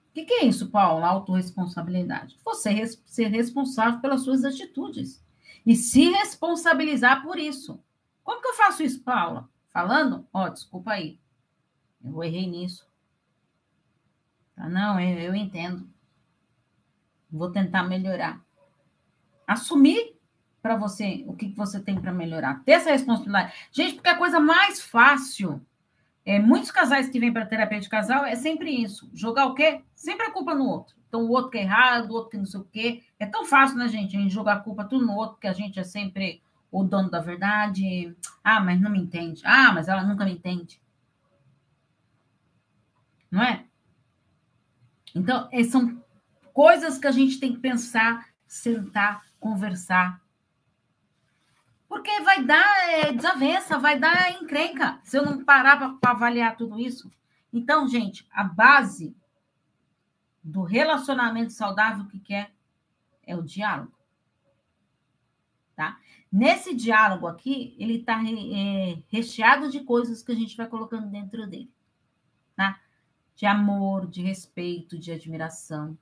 O 0.09 0.13
que, 0.13 0.25
que 0.25 0.33
é 0.35 0.45
isso, 0.45 0.69
Paulo? 0.69 1.03
Autoresponsabilidade. 1.03 2.37
Você 2.45 2.85
ser 3.03 3.29
responsável 3.29 3.99
pelas 3.99 4.21
suas 4.21 4.45
atitudes 4.45 5.25
e 5.65 5.75
se 5.75 6.11
responsabilizar 6.11 7.23
por 7.23 7.39
isso. 7.39 7.83
Como 8.23 8.39
que 8.39 8.47
eu 8.47 8.53
faço 8.53 8.83
isso, 8.83 9.01
Paula? 9.01 9.49
Falando? 9.69 10.27
Ó, 10.31 10.45
oh, 10.45 10.49
desculpa 10.49 10.91
aí. 10.91 11.19
Eu 12.03 12.23
errei 12.23 12.45
nisso. 12.45 12.87
Tá, 14.55 14.69
não, 14.69 14.99
eu, 14.99 15.17
eu 15.17 15.33
entendo. 15.33 15.89
Vou 17.31 17.49
tentar 17.49 17.81
melhorar. 17.81 18.39
Assumir 19.47 20.15
para 20.61 20.77
você 20.77 21.23
o 21.25 21.33
que 21.33 21.47
você 21.55 21.79
tem 21.79 21.99
para 21.99 22.13
melhorar. 22.13 22.63
Ter 22.63 22.73
essa 22.73 22.91
responsabilidade. 22.91 23.51
Gente, 23.71 23.95
porque 23.95 24.09
a 24.09 24.17
coisa 24.17 24.39
mais 24.39 24.79
fácil 24.79 25.59
é, 26.25 26.39
muitos 26.39 26.71
casais 26.71 27.09
que 27.09 27.19
vêm 27.19 27.33
para 27.33 27.45
terapia 27.45 27.79
de 27.79 27.89
casal 27.89 28.25
é 28.25 28.35
sempre 28.35 28.71
isso. 28.71 29.09
Jogar 29.13 29.47
o 29.47 29.53
quê? 29.53 29.81
Sempre 29.93 30.25
a 30.25 30.31
culpa 30.31 30.55
no 30.55 30.65
outro. 30.65 30.95
Então, 31.07 31.25
o 31.25 31.29
outro 31.29 31.51
que 31.51 31.57
é 31.57 31.61
errado, 31.61 32.09
o 32.09 32.13
outro 32.13 32.29
que 32.29 32.37
não 32.37 32.45
sei 32.45 32.59
o 32.59 32.63
quê. 32.63 33.03
É 33.19 33.25
tão 33.25 33.45
fácil, 33.45 33.77
né, 33.77 33.87
gente? 33.87 34.15
A 34.15 34.19
gente 34.19 34.33
jogar 34.33 34.53
a 34.53 34.59
culpa 34.59 34.85
tudo 34.85 35.05
no 35.05 35.15
outro, 35.15 35.37
que 35.37 35.47
a 35.47 35.53
gente 35.53 35.79
é 35.79 35.83
sempre 35.83 36.41
o 36.71 36.83
dono 36.83 37.11
da 37.11 37.19
verdade. 37.19 38.15
Ah, 38.43 38.61
mas 38.61 38.79
não 38.79 38.89
me 38.89 38.99
entende. 38.99 39.41
Ah, 39.45 39.71
mas 39.73 39.87
ela 39.87 40.03
nunca 40.03 40.25
me 40.25 40.31
entende. 40.31 40.81
Não 43.29 43.43
é? 43.43 43.65
Então, 45.13 45.49
é, 45.51 45.63
são 45.63 46.01
coisas 46.53 46.97
que 46.97 47.07
a 47.07 47.11
gente 47.11 47.39
tem 47.39 47.53
que 47.53 47.59
pensar, 47.59 48.27
sentar, 48.47 49.23
conversar, 49.39 50.21
porque 51.93 52.21
vai 52.21 52.43
dar 52.43 52.89
é, 52.89 53.13
desavença, 53.13 53.77
vai 53.77 53.99
dar 53.99 54.41
encrenca, 54.41 54.99
se 55.03 55.15
eu 55.15 55.23
não 55.23 55.45
parar 55.45 55.77
para 55.99 56.11
avaliar 56.11 56.57
tudo 56.57 56.79
isso. 56.79 57.11
Então, 57.53 57.87
gente, 57.87 58.27
a 58.31 58.43
base 58.43 59.15
do 60.43 60.63
relacionamento 60.63 61.53
saudável, 61.53 62.07
que, 62.07 62.19
que 62.19 62.33
é? 62.33 62.49
É 63.21 63.35
o 63.35 63.43
diálogo. 63.43 63.93
Tá? 65.75 65.99
Nesse 66.31 66.73
diálogo 66.73 67.27
aqui, 67.27 67.75
ele 67.77 67.99
está 67.99 68.19
é, 68.23 69.03
recheado 69.09 69.69
de 69.69 69.81
coisas 69.81 70.23
que 70.23 70.31
a 70.31 70.35
gente 70.35 70.57
vai 70.57 70.65
colocando 70.65 71.11
dentro 71.11 71.45
dele. 71.47 71.71
Tá? 72.55 72.81
De 73.35 73.45
amor, 73.45 74.07
de 74.07 74.23
respeito, 74.23 74.97
de 74.97 75.11
admiração. 75.11 75.95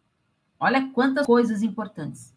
Olha 0.57 0.89
quantas 0.93 1.25
coisas 1.25 1.61
importantes 1.61 2.33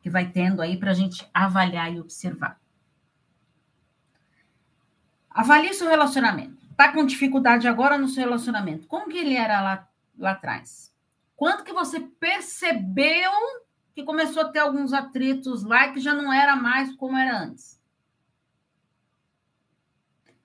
que 0.00 0.10
vai 0.10 0.30
tendo 0.30 0.62
aí 0.62 0.76
para 0.76 0.90
a 0.90 0.94
gente 0.94 1.28
avaliar 1.32 1.92
e 1.92 2.00
observar. 2.00 2.60
Avalie 5.30 5.74
seu 5.74 5.88
relacionamento. 5.88 6.58
Está 6.70 6.92
com 6.92 7.04
dificuldade 7.04 7.68
agora 7.68 7.98
no 7.98 8.08
seu 8.08 8.24
relacionamento. 8.24 8.86
Como 8.86 9.08
que 9.08 9.18
ele 9.18 9.34
era 9.34 9.60
lá, 9.60 9.88
lá 10.16 10.32
atrás? 10.32 10.94
Quanto 11.36 11.62
que 11.62 11.72
você 11.72 12.00
percebeu 12.00 13.30
que 13.94 14.02
começou 14.02 14.42
a 14.42 14.48
ter 14.48 14.60
alguns 14.60 14.92
atritos 14.92 15.62
lá 15.62 15.92
que 15.92 16.00
já 16.00 16.14
não 16.14 16.32
era 16.32 16.56
mais 16.56 16.94
como 16.96 17.16
era 17.16 17.38
antes? 17.38 17.80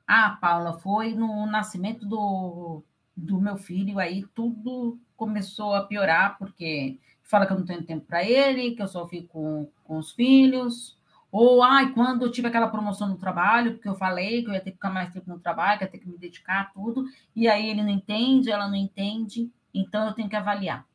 Ah, 0.05 0.37
Paula, 0.39 0.79
foi 0.79 1.15
no 1.15 1.45
nascimento 1.45 2.05
do, 2.05 2.83
do 3.15 3.39
meu 3.39 3.57
filho, 3.57 3.99
aí 3.99 4.25
tudo 4.35 4.99
começou 5.15 5.73
a 5.73 5.85
piorar, 5.85 6.37
porque 6.37 6.99
fala 7.33 7.47
que 7.47 7.53
eu 7.53 7.57
não 7.57 7.65
tenho 7.65 7.83
tempo 7.83 8.05
para 8.05 8.23
ele, 8.23 8.75
que 8.75 8.81
eu 8.83 8.87
só 8.87 9.07
fico 9.07 9.27
com, 9.27 9.71
com 9.83 9.97
os 9.97 10.11
filhos. 10.11 10.95
Ou, 11.31 11.63
ai, 11.63 11.91
quando 11.91 12.23
eu 12.23 12.31
tive 12.31 12.47
aquela 12.47 12.67
promoção 12.67 13.07
no 13.07 13.17
trabalho, 13.17 13.73
porque 13.73 13.89
eu 13.89 13.95
falei 13.95 14.43
que 14.43 14.49
eu 14.49 14.53
ia 14.53 14.61
ter 14.61 14.69
que 14.69 14.77
ficar 14.77 14.91
mais 14.91 15.11
tempo 15.11 15.27
no 15.27 15.39
trabalho, 15.39 15.79
que 15.79 15.85
ia 15.85 15.89
ter 15.89 15.97
que 15.97 16.07
me 16.07 16.15
dedicar 16.15 16.61
a 16.61 16.65
tudo, 16.65 17.05
e 17.35 17.47
aí 17.47 17.67
ele 17.71 17.81
não 17.81 17.89
entende, 17.89 18.51
ela 18.51 18.67
não 18.67 18.75
entende, 18.75 19.51
então 19.73 20.05
eu 20.05 20.13
tenho 20.13 20.29
que 20.29 20.35
avaliar. 20.35 20.85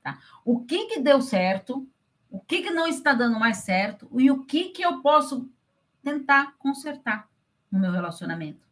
Tá? 0.00 0.16
O 0.44 0.60
que 0.60 0.86
que 0.86 1.00
deu 1.00 1.20
certo, 1.20 1.88
o 2.30 2.38
que 2.38 2.62
que 2.62 2.70
não 2.70 2.86
está 2.86 3.12
dando 3.12 3.36
mais 3.36 3.56
certo, 3.56 4.08
e 4.16 4.30
o 4.30 4.44
que 4.44 4.68
que 4.68 4.82
eu 4.82 5.02
posso 5.02 5.50
tentar 6.04 6.54
consertar 6.56 7.28
no 7.68 7.80
meu 7.80 7.90
relacionamento. 7.90 8.64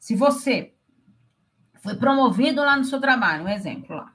Se 0.00 0.16
você 0.16 0.74
foi 1.76 1.94
promovido 1.94 2.60
lá 2.60 2.76
no 2.76 2.84
seu 2.84 3.00
trabalho, 3.00 3.44
um 3.44 3.48
exemplo 3.48 3.94
lá, 3.94 4.14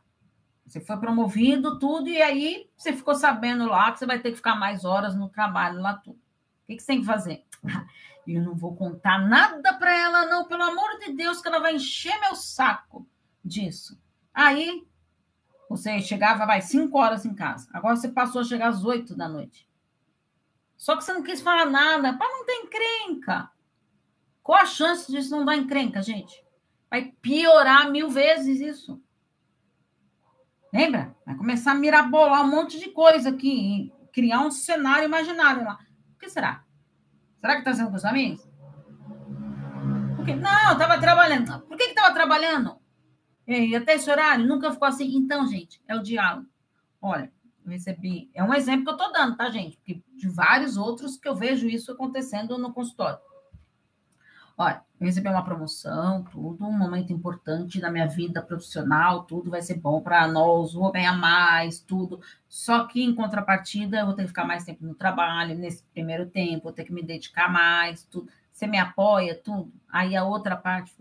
você 0.70 0.80
foi 0.80 0.98
promovido, 0.98 1.80
tudo, 1.80 2.08
e 2.10 2.22
aí 2.22 2.70
você 2.78 2.94
ficou 2.94 3.16
sabendo 3.16 3.66
lá 3.66 3.92
que 3.92 4.00
você 4.00 4.06
vai 4.06 4.20
ter 4.20 4.32
que 4.32 4.38
ficar 4.38 4.56
mais 4.56 4.86
horas 4.86 5.16
no 5.16 5.28
trabalho 5.28 5.82
lá, 5.82 5.96
tudo. 5.96 6.18
O 6.18 6.68
que, 6.68 6.76
que 6.76 6.82
você 6.82 6.88
tem 6.88 7.00
que 7.00 7.06
fazer? 7.06 7.44
Eu 8.28 8.44
não 8.44 8.54
vou 8.56 8.76
contar 8.76 9.18
nada 9.18 9.74
para 9.74 9.98
ela, 9.98 10.26
não, 10.28 10.46
pelo 10.46 10.62
amor 10.62 11.00
de 11.00 11.14
Deus, 11.14 11.42
que 11.42 11.48
ela 11.48 11.60
vai 11.60 11.76
encher 11.76 12.20
meu 12.20 12.36
saco 12.36 13.08
disso. 13.44 14.00
Aí 14.32 14.86
você 15.68 16.00
chegava, 16.00 16.46
vai, 16.46 16.62
cinco 16.62 17.00
horas 17.00 17.26
em 17.26 17.34
casa. 17.34 17.68
Agora 17.74 17.96
você 17.96 18.08
passou 18.08 18.42
a 18.42 18.44
chegar 18.44 18.68
às 18.68 18.86
oito 18.86 19.16
da 19.16 19.28
noite. 19.28 19.68
Só 20.78 20.96
que 20.96 21.04
você 21.04 21.12
não 21.12 21.24
quis 21.24 21.42
falar 21.42 21.66
nada, 21.66 22.14
para 22.14 22.30
não 22.30 22.46
ter 22.46 22.54
encrenca. 22.54 23.50
Qual 24.44 24.60
a 24.60 24.66
chance 24.66 25.12
disso 25.12 25.32
não 25.32 25.44
dar 25.44 25.56
encrenca, 25.56 26.00
gente? 26.02 26.44
Vai 26.90 27.14
piorar 27.22 27.90
mil 27.90 28.10
vezes 28.10 28.62
isso. 28.62 29.02
Lembra? 30.72 31.16
Vai 31.26 31.36
começar 31.36 31.72
a 31.72 31.76
mirabolar 31.76 32.44
um 32.44 32.50
monte 32.50 32.80
de 32.80 32.90
coisa 32.90 33.30
aqui, 33.30 33.92
criar 34.14 34.42
um 34.42 34.52
cenário 34.52 35.06
imaginário 35.06 35.64
lá. 35.64 35.80
O 36.16 36.20
que 36.20 36.30
será? 36.30 36.64
Será 37.38 37.54
que 37.54 37.60
está 37.60 37.74
sendo 37.74 37.90
com 37.90 37.96
os 37.96 38.06
amigos? 38.06 38.48
Por 40.16 40.26
quê? 40.26 40.36
Não, 40.36 40.74
estava 40.74 41.00
trabalhando. 41.00 41.62
Por 41.62 41.78
que 41.78 41.84
estava 41.84 42.14
trabalhando? 42.14 42.78
E 43.48 43.76
até 43.76 43.96
esse 43.96 44.10
horário 44.12 44.46
nunca 44.46 44.72
ficou 44.72 44.88
assim. 44.88 45.16
Então, 45.16 45.48
gente, 45.48 45.82
é 45.88 45.96
o 45.96 46.04
diálogo. 46.04 46.48
Olha, 47.02 47.32
eu 47.66 47.72
recebi. 47.72 48.30
É 48.34 48.44
um 48.44 48.54
exemplo 48.54 48.84
que 48.84 48.90
eu 48.90 48.96
estou 48.96 49.12
dando, 49.12 49.38
tá, 49.38 49.50
gente? 49.50 49.78
Porque 49.78 50.04
de 50.16 50.30
vários 50.30 50.78
outros 50.78 51.18
que 51.18 51.28
eu 51.28 51.36
vejo 51.36 51.68
isso 51.68 51.92
acontecendo 51.92 52.58
no 52.58 52.74
consultório. 52.74 53.18
Olha, 54.62 54.84
eu 55.00 55.06
recebi 55.06 55.30
uma 55.30 55.42
promoção, 55.42 56.22
tudo, 56.26 56.66
um 56.66 56.78
momento 56.78 57.14
importante 57.14 57.80
da 57.80 57.90
minha 57.90 58.06
vida 58.06 58.42
profissional, 58.42 59.24
tudo 59.24 59.50
vai 59.50 59.62
ser 59.62 59.76
bom 59.76 60.02
para 60.02 60.28
nós, 60.28 60.74
vou 60.74 60.92
ganhar 60.92 61.18
mais, 61.18 61.80
tudo. 61.80 62.20
Só 62.50 62.86
que, 62.86 63.02
em 63.02 63.16
contrapartida, 63.16 64.00
eu 64.00 64.06
vou 64.08 64.14
ter 64.14 64.24
que 64.24 64.28
ficar 64.28 64.44
mais 64.44 64.66
tempo 64.66 64.86
no 64.86 64.94
trabalho, 64.94 65.58
nesse 65.58 65.82
primeiro 65.94 66.26
tempo, 66.26 66.64
vou 66.64 66.74
ter 66.74 66.84
que 66.84 66.92
me 66.92 67.02
dedicar 67.02 67.50
mais, 67.50 68.04
tudo. 68.04 68.30
Você 68.52 68.68
me 68.68 68.78
apoia, 68.78 69.34
tudo. 69.34 69.72
Aí 69.88 70.14
a 70.14 70.26
outra 70.26 70.58
parte, 70.58 70.94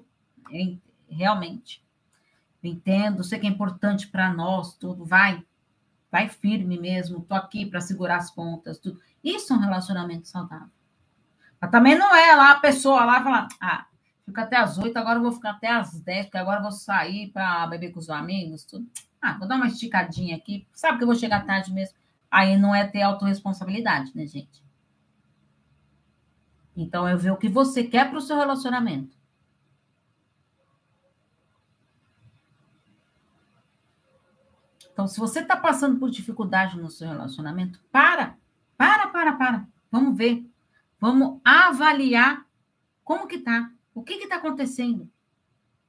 realmente, 1.08 1.84
entendo, 2.62 3.24
sei 3.24 3.40
que 3.40 3.46
é 3.48 3.50
importante 3.50 4.06
para 4.06 4.32
nós, 4.32 4.74
tudo, 4.76 5.04
vai, 5.04 5.44
vai 6.12 6.28
firme 6.28 6.78
mesmo, 6.78 7.22
tô 7.22 7.34
aqui 7.34 7.66
para 7.66 7.80
segurar 7.80 8.18
as 8.18 8.30
pontas, 8.30 8.78
tudo. 8.78 9.00
Isso 9.24 9.52
é 9.52 9.56
um 9.56 9.60
relacionamento 9.60 10.28
saudável. 10.28 10.77
Mas 11.60 11.70
também 11.70 11.96
não 11.96 12.14
é 12.14 12.34
lá 12.34 12.52
a 12.52 12.60
pessoa 12.60 13.04
lá 13.04 13.22
falar, 13.22 13.48
ah, 13.60 13.86
fica 14.24 14.42
até 14.42 14.56
as 14.56 14.78
oito, 14.78 14.96
agora 14.96 15.18
eu 15.18 15.22
vou 15.22 15.32
ficar 15.32 15.50
até 15.50 15.68
as 15.68 16.00
dez, 16.00 16.26
porque 16.26 16.38
agora 16.38 16.58
eu 16.58 16.62
vou 16.62 16.72
sair 16.72 17.30
para 17.30 17.66
beber 17.66 17.92
com 17.92 17.98
os 17.98 18.10
amigos, 18.10 18.64
tudo. 18.64 18.86
Ah, 19.20 19.36
vou 19.38 19.48
dar 19.48 19.56
uma 19.56 19.66
esticadinha 19.66 20.36
aqui, 20.36 20.66
sabe 20.72 20.98
que 20.98 21.04
eu 21.04 21.08
vou 21.08 21.16
chegar 21.16 21.44
tarde 21.44 21.72
mesmo. 21.72 21.96
Aí 22.30 22.56
não 22.56 22.74
é 22.74 22.86
ter 22.86 23.02
autorresponsabilidade, 23.02 24.12
né, 24.14 24.26
gente? 24.26 24.62
Então, 26.76 27.08
eu 27.08 27.18
ver 27.18 27.32
o 27.32 27.36
que 27.36 27.48
você 27.48 27.82
quer 27.82 28.08
para 28.08 28.18
o 28.18 28.20
seu 28.20 28.36
relacionamento. 28.36 29.16
Então, 34.92 35.06
se 35.06 35.18
você 35.18 35.40
está 35.40 35.56
passando 35.56 35.98
por 35.98 36.10
dificuldade 36.10 36.76
no 36.76 36.90
seu 36.90 37.08
relacionamento, 37.08 37.80
para, 37.90 38.36
para, 38.76 39.08
para, 39.08 39.32
para. 39.32 39.66
Vamos 39.90 40.16
ver 40.16 40.47
Vamos 41.00 41.40
avaliar 41.44 42.46
como 43.04 43.26
que 43.26 43.38
tá, 43.38 43.70
o 43.94 44.02
que 44.02 44.14
está 44.14 44.36
acontecendo, 44.36 45.08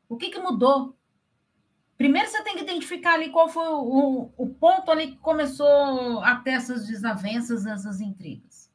o 0.08 0.16
que, 0.16 0.30
que 0.30 0.40
mudou. 0.40 0.96
Primeiro 1.98 2.30
você 2.30 2.42
tem 2.44 2.56
que 2.56 2.64
identificar 2.64 3.16
ali 3.16 3.30
qual 3.30 3.50
foi 3.50 3.68
o, 3.68 4.32
o 4.38 4.48
ponto 4.48 4.90
ali 4.90 5.12
que 5.12 5.18
começou 5.18 6.22
a 6.24 6.36
ter 6.38 6.52
essas 6.52 6.88
desavenças, 6.88 7.66
essas 7.66 8.00
intrigas. 8.00 8.72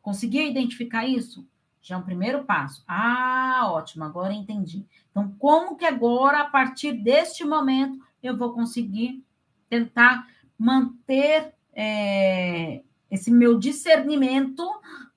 Conseguiu 0.00 0.46
identificar 0.46 1.04
isso? 1.04 1.44
Já 1.82 1.96
é 1.96 1.98
um 1.98 2.02
primeiro 2.02 2.44
passo. 2.44 2.84
Ah, 2.86 3.68
ótimo, 3.72 4.04
agora 4.04 4.32
entendi. 4.32 4.86
Então, 5.10 5.34
como 5.38 5.76
que 5.76 5.84
agora, 5.84 6.42
a 6.42 6.44
partir 6.44 6.92
deste 6.92 7.44
momento, 7.44 7.98
eu 8.22 8.36
vou 8.36 8.52
conseguir 8.52 9.24
tentar 9.68 10.28
manter 10.58 11.52
é, 11.72 12.82
esse 13.10 13.30
meu 13.30 13.58
discernimento 13.58 14.64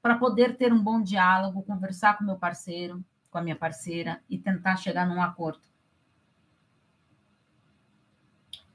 para 0.02 0.18
poder 0.18 0.56
ter 0.58 0.72
um 0.72 0.82
bom 0.82 1.02
diálogo, 1.02 1.64
conversar 1.64 2.18
com 2.18 2.24
meu 2.24 2.38
parceiro, 2.38 3.04
com 3.30 3.38
a 3.38 3.42
minha 3.42 3.56
parceira 3.56 4.22
e 4.30 4.38
tentar 4.38 4.78
chegar 4.78 5.08
num 5.08 5.22
acordo. 5.22 5.62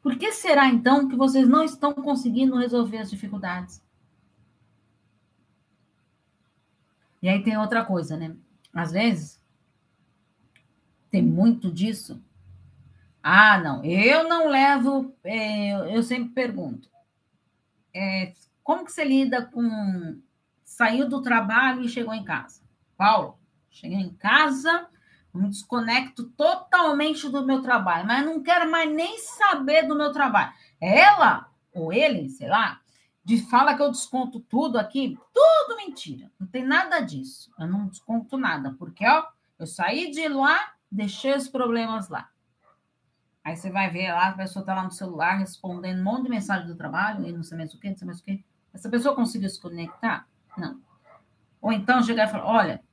Por 0.02 0.18
que 0.18 0.32
será 0.32 0.68
então 0.68 1.08
que 1.08 1.16
vocês 1.16 1.48
não 1.48 1.64
estão 1.64 1.94
conseguindo 1.94 2.58
resolver 2.58 2.98
as 2.98 3.10
dificuldades? 3.10 3.82
E 7.22 7.28
aí 7.28 7.42
tem 7.42 7.56
outra 7.56 7.82
coisa, 7.82 8.16
né? 8.16 8.37
Às 8.72 8.92
vezes 8.92 9.42
tem 11.10 11.22
muito 11.22 11.72
disso. 11.72 12.22
Ah, 13.22 13.56
não, 13.56 13.82
eu 13.82 14.28
não 14.28 14.48
levo. 14.48 15.16
É, 15.24 15.96
eu 15.96 16.02
sempre 16.02 16.34
pergunto: 16.34 16.90
é, 17.94 18.34
como 18.62 18.84
que 18.84 18.92
você 18.92 19.04
lida 19.04 19.46
com 19.46 20.20
saiu 20.74 21.08
do 21.08 21.22
trabalho 21.22 21.82
e 21.82 21.88
chegou 21.88 22.12
em 22.12 22.24
casa? 22.24 22.60
Paulo, 22.96 23.38
cheguei 23.70 23.98
em 23.98 24.12
casa, 24.14 24.88
me 25.32 25.48
desconecto 25.48 26.24
totalmente 26.30 27.28
do 27.28 27.46
meu 27.46 27.62
trabalho, 27.62 28.06
mas 28.06 28.24
não 28.24 28.42
quero 28.42 28.70
mais 28.70 28.92
nem 28.92 29.18
saber 29.18 29.87
do 29.87 29.96
meu 29.96 30.12
trabalho. 30.12 30.52
Ela 30.80 31.48
ou 31.72 31.92
ele, 31.92 32.28
sei 32.28 32.48
lá, 32.48 32.80
de 33.24 33.38
fala 33.48 33.74
que 33.74 33.82
eu 33.82 33.90
desconto 33.90 34.40
tudo 34.40 34.76
aqui, 34.76 35.18
tudo 35.32 35.76
mentira. 35.76 36.30
Não 36.38 36.46
tem 36.46 36.64
nada 36.64 37.00
disso. 37.00 37.52
Eu 37.58 37.68
não 37.68 37.87
desconto 37.87 38.37
nada, 38.37 38.74
porque 38.78 39.06
ó, 39.06 39.26
eu 39.58 39.66
saí 39.66 40.10
de 40.10 40.28
lá, 40.28 40.74
deixei 40.90 41.37
os 41.37 41.48
problemas 41.48 42.08
lá. 42.08 42.28
Aí 43.44 43.56
você 43.56 43.70
vai 43.70 43.90
ver 43.90 44.12
lá, 44.12 44.28
a 44.28 44.32
pessoa 44.32 44.62
está 44.62 44.74
lá 44.74 44.82
no 44.82 44.90
celular 44.90 45.37
respondendo 45.37 46.00
um 46.00 46.04
monte 46.04 46.24
de 46.24 46.30
mensagem 46.30 46.66
do 46.66 46.76
trabalho, 46.76 47.26
e 47.26 47.32
não 47.32 47.44
sei 47.44 47.58
mais 47.58 47.72
o 47.74 47.78
que, 47.78 47.90
não 47.90 47.96
sei 47.96 48.06
mais 48.06 48.20
o 48.20 48.24
que. 48.24 48.44
Essa 48.72 48.88
pessoa 48.88 49.14
conseguiu 49.14 49.48
se 49.48 49.60
conectar? 49.60 50.26
Não. 50.56 50.80
Ou 51.60 51.72
então 51.72 52.02
chegar 52.02 52.28
e 52.28 52.30
falar: 52.30 52.46
olha, 52.46 52.84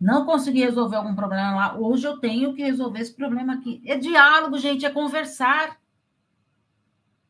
não 0.00 0.26
consegui 0.26 0.60
resolver 0.60 0.96
algum 0.96 1.14
problema 1.14 1.54
lá, 1.54 1.78
hoje 1.78 2.06
eu 2.06 2.18
tenho 2.18 2.54
que 2.54 2.62
resolver 2.62 3.00
esse 3.00 3.14
problema 3.14 3.54
aqui. 3.54 3.82
É 3.86 3.96
diálogo, 3.96 4.58
gente, 4.58 4.84
é 4.84 4.90
conversar. 4.90 5.78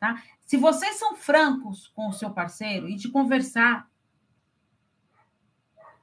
Tá? 0.00 0.22
Se 0.44 0.56
vocês 0.56 0.96
são 0.96 1.14
francos 1.16 1.88
com 1.88 2.08
o 2.08 2.12
seu 2.12 2.30
parceiro 2.30 2.88
e 2.88 2.96
de 2.96 3.08
conversar, 3.08 3.88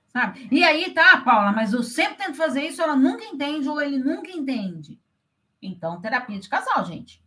sabe? 0.07 0.47
E 0.51 0.63
aí, 0.63 0.93
tá, 0.93 1.21
Paula, 1.21 1.51
mas 1.51 1.73
eu 1.73 1.83
sempre 1.83 2.25
tento 2.25 2.35
fazer 2.35 2.63
isso, 2.63 2.81
ela 2.81 2.95
nunca 2.95 3.23
entende 3.23 3.67
ou 3.69 3.81
ele 3.81 3.97
nunca 3.97 4.31
entende. 4.31 4.99
Então, 5.61 6.01
terapia 6.01 6.39
de 6.39 6.49
casal, 6.49 6.83
gente. 6.85 7.23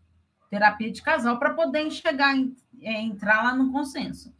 Terapia 0.50 0.90
de 0.90 1.02
casal 1.02 1.38
para 1.38 1.54
poder 1.54 1.90
chegar, 1.90 2.34
é, 2.80 3.00
entrar 3.00 3.42
lá 3.42 3.54
no 3.54 3.70
consenso. 3.70 4.34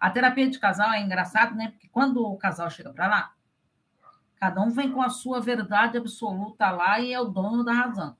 A 0.00 0.10
terapia 0.10 0.48
de 0.48 0.58
casal 0.58 0.92
é 0.92 1.00
engraçado, 1.00 1.54
né? 1.54 1.68
Porque 1.68 1.88
quando 1.88 2.24
o 2.24 2.36
casal 2.36 2.70
chega 2.70 2.92
para 2.92 3.08
lá, 3.08 3.34
cada 4.36 4.60
um 4.60 4.70
vem 4.70 4.92
com 4.92 5.02
a 5.02 5.10
sua 5.10 5.40
verdade 5.40 5.98
absoluta 5.98 6.70
lá 6.70 7.00
e 7.00 7.12
é 7.12 7.20
o 7.20 7.24
dono 7.24 7.64
da 7.64 7.72
razão. 7.72 8.16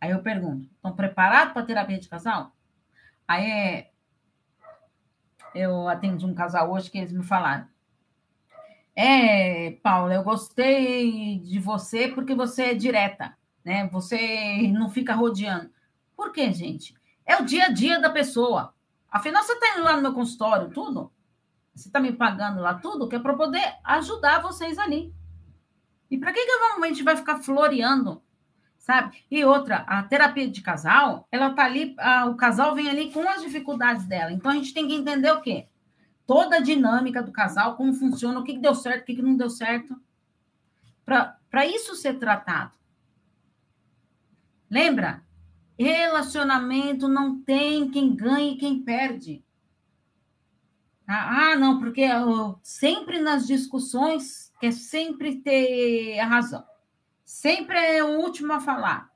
Aí 0.00 0.10
eu 0.10 0.22
pergunto: 0.22 0.68
estão 0.74 0.94
preparados 0.94 1.52
para 1.52 1.66
terapia 1.66 1.98
de 1.98 2.08
casal? 2.08 2.52
Aí 3.26 3.50
é, 3.50 3.90
eu 5.54 5.88
atendi 5.88 6.24
um 6.24 6.34
casal 6.34 6.72
hoje 6.72 6.90
que 6.90 6.98
eles 6.98 7.12
me 7.12 7.24
falaram. 7.24 7.68
É, 8.94 9.72
Paula, 9.82 10.14
eu 10.14 10.24
gostei 10.24 11.38
de 11.38 11.60
você 11.60 12.08
porque 12.08 12.34
você 12.34 12.70
é 12.70 12.74
direta, 12.74 13.36
né? 13.64 13.86
Você 13.88 14.68
não 14.72 14.90
fica 14.90 15.14
rodeando. 15.14 15.70
Por 16.16 16.32
quê, 16.32 16.50
gente? 16.52 16.94
É 17.24 17.36
o 17.36 17.44
dia 17.44 17.66
a 17.66 17.68
dia 17.68 18.00
da 18.00 18.10
pessoa. 18.10 18.74
Afinal, 19.10 19.42
você 19.42 19.52
está 19.54 19.74
indo 19.74 19.84
lá 19.84 19.96
no 19.96 20.02
meu 20.02 20.12
consultório, 20.12 20.70
tudo? 20.70 21.12
Você 21.74 21.88
está 21.88 22.00
me 22.00 22.12
pagando 22.12 22.60
lá 22.60 22.74
tudo, 22.74 23.08
que 23.08 23.16
é 23.16 23.18
para 23.18 23.34
poder 23.34 23.76
ajudar 23.84 24.42
vocês 24.42 24.78
ali. 24.78 25.14
E 26.10 26.18
para 26.18 26.32
que, 26.32 26.44
que 26.44 26.52
a 26.52 26.86
gente 26.86 27.02
vai 27.02 27.16
ficar 27.16 27.38
floreando, 27.38 28.22
sabe? 28.78 29.24
E 29.30 29.44
outra, 29.44 29.78
a 29.86 30.02
terapia 30.02 30.48
de 30.48 30.60
casal, 30.60 31.28
ela 31.30 31.50
tá 31.50 31.64
ali, 31.64 31.94
a, 31.98 32.26
o 32.26 32.34
casal 32.34 32.74
vem 32.74 32.88
ali 32.88 33.12
com 33.12 33.26
as 33.28 33.42
dificuldades 33.42 34.06
dela. 34.06 34.32
Então 34.32 34.50
a 34.50 34.54
gente 34.54 34.74
tem 34.74 34.88
que 34.88 34.94
entender 34.94 35.30
o 35.30 35.40
quê? 35.40 35.68
Toda 36.26 36.56
a 36.56 36.60
dinâmica 36.60 37.22
do 37.22 37.32
casal, 37.32 37.76
como 37.76 37.92
funciona, 37.92 38.40
o 38.40 38.44
que, 38.44 38.54
que 38.54 38.60
deu 38.60 38.74
certo, 38.74 39.02
o 39.02 39.04
que, 39.04 39.16
que 39.16 39.22
não 39.22 39.36
deu 39.36 39.48
certo. 39.48 39.98
Para 41.04 41.66
isso 41.66 41.94
ser 41.94 42.18
tratado. 42.18 42.72
Lembra? 44.70 45.22
Relacionamento 45.78 47.06
não 47.06 47.40
tem 47.40 47.88
quem 47.88 48.14
ganha 48.14 48.52
e 48.52 48.56
quem 48.56 48.82
perde. 48.82 49.44
Ah, 51.06 51.52
ah, 51.52 51.56
não, 51.56 51.78
porque 51.78 52.04
sempre 52.62 53.20
nas 53.20 53.46
discussões 53.46 54.52
quer 54.60 54.72
sempre 54.72 55.36
ter 55.36 56.18
a 56.18 56.26
razão. 56.26 56.64
Sempre 57.24 57.78
é 57.78 58.02
o 58.02 58.18
último 58.20 58.52
a 58.52 58.60
falar. 58.60 59.10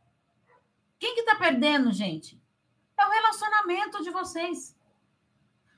Quem 0.99 1.15
que 1.15 1.21
está 1.21 1.35
perdendo, 1.35 1.93
gente? 1.93 2.41
É 2.97 3.05
o 3.05 3.11
relacionamento 3.11 4.03
de 4.05 4.11
vocês. 4.11 4.79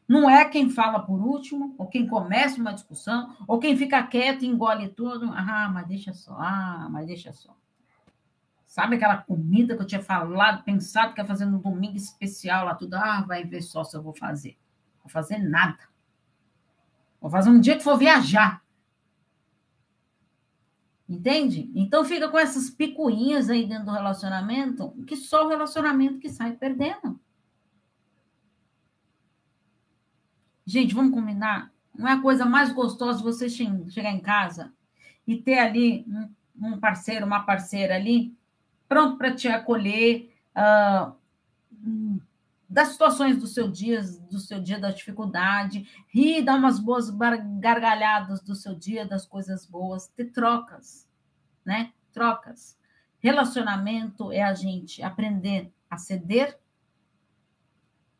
Não 0.06 0.28
é 0.28 0.44
quem 0.44 0.68
fala 0.68 1.00
por 1.00 1.18
último, 1.18 1.74
ou 1.78 1.86
quem 1.86 2.06
começa 2.06 2.60
uma 2.60 2.74
discussão, 2.74 3.34
ou 3.48 3.58
quem 3.58 3.74
fica 3.76 4.02
quieto 4.02 4.44
e 4.44 4.48
engole 4.48 4.88
tudo. 4.90 5.32
Ah, 5.32 5.70
mas 5.72 5.88
deixa 5.88 6.12
só. 6.12 6.36
Ah, 6.38 6.88
mas 6.90 7.06
deixa 7.06 7.32
só. 7.32 7.56
Sabe 8.74 8.96
aquela 8.96 9.18
comida 9.18 9.76
que 9.76 9.82
eu 9.82 9.86
tinha 9.86 10.02
falado, 10.02 10.64
pensado 10.64 11.14
que 11.14 11.20
ia 11.20 11.24
fazer 11.24 11.44
no 11.44 11.60
domingo 11.60 11.96
especial 11.96 12.64
lá, 12.64 12.74
tudo? 12.74 12.94
Ah, 12.94 13.20
vai 13.20 13.44
ver 13.44 13.62
só 13.62 13.84
se 13.84 13.96
eu 13.96 14.02
vou 14.02 14.12
fazer. 14.12 14.58
Vou 15.00 15.08
fazer 15.08 15.38
nada. 15.38 15.78
Vou 17.20 17.30
fazer 17.30 17.50
um 17.50 17.60
dia 17.60 17.76
que 17.76 17.84
for 17.84 17.96
viajar. 17.96 18.64
Entende? 21.08 21.70
Então 21.72 22.04
fica 22.04 22.28
com 22.28 22.36
essas 22.36 22.68
picuinhas 22.68 23.48
aí 23.48 23.64
dentro 23.64 23.84
do 23.84 23.92
relacionamento, 23.92 24.90
que 25.06 25.14
só 25.14 25.46
o 25.46 25.48
relacionamento 25.48 26.18
que 26.18 26.28
sai 26.28 26.56
perdendo. 26.56 27.20
Gente, 30.66 30.96
vamos 30.96 31.14
combinar? 31.14 31.72
Não 31.94 32.08
é 32.08 32.14
a 32.14 32.20
coisa 32.20 32.44
mais 32.44 32.72
gostosa 32.72 33.22
você 33.22 33.48
chegar 33.48 34.10
em 34.10 34.20
casa 34.20 34.74
e 35.24 35.36
ter 35.36 35.60
ali 35.60 36.04
um 36.60 36.80
parceiro, 36.80 37.24
uma 37.24 37.46
parceira 37.46 37.94
ali 37.94 38.36
pronto 38.88 39.16
para 39.16 39.34
te 39.34 39.48
acolher 39.48 40.32
uh, 40.56 41.12
das 42.68 42.88
situações 42.88 43.36
do 43.36 43.46
seu 43.46 43.68
dia, 43.68 44.02
do 44.30 44.38
seu 44.38 44.60
dia 44.60 44.78
da 44.78 44.90
dificuldade, 44.90 45.86
rir, 46.08 46.42
dar 46.42 46.56
umas 46.56 46.78
boas 46.78 47.08
gargalhadas 47.10 48.40
do 48.40 48.54
seu 48.54 48.74
dia, 48.74 49.06
das 49.06 49.26
coisas 49.26 49.64
boas, 49.66 50.08
ter 50.08 50.26
trocas, 50.32 51.08
né? 51.64 51.92
Trocas. 52.12 52.76
Relacionamento 53.20 54.32
é 54.32 54.42
a 54.42 54.54
gente 54.54 55.02
aprender 55.02 55.72
a 55.88 55.96
ceder. 55.96 56.58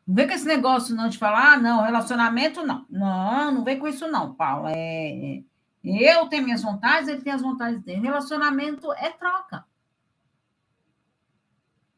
Não 0.07 0.15
vem 0.15 0.27
com 0.27 0.33
esse 0.33 0.47
negócio 0.47 0.95
não 0.95 1.09
de 1.09 1.17
falar, 1.17 1.53
ah, 1.53 1.57
não, 1.57 1.83
relacionamento 1.83 2.65
não. 2.65 2.85
Não, 2.89 3.51
não 3.51 3.63
vem 3.63 3.77
com 3.77 3.87
isso 3.87 4.07
não, 4.07 4.33
Paulo. 4.35 4.67
É, 4.69 5.43
eu 5.83 6.27
tenho 6.27 6.43
minhas 6.43 6.61
vontades, 6.61 7.07
ele 7.07 7.21
tem 7.21 7.33
as 7.33 7.41
vontades 7.41 7.81
dele. 7.83 8.01
Relacionamento 8.01 8.91
é 8.93 9.09
troca. 9.09 9.65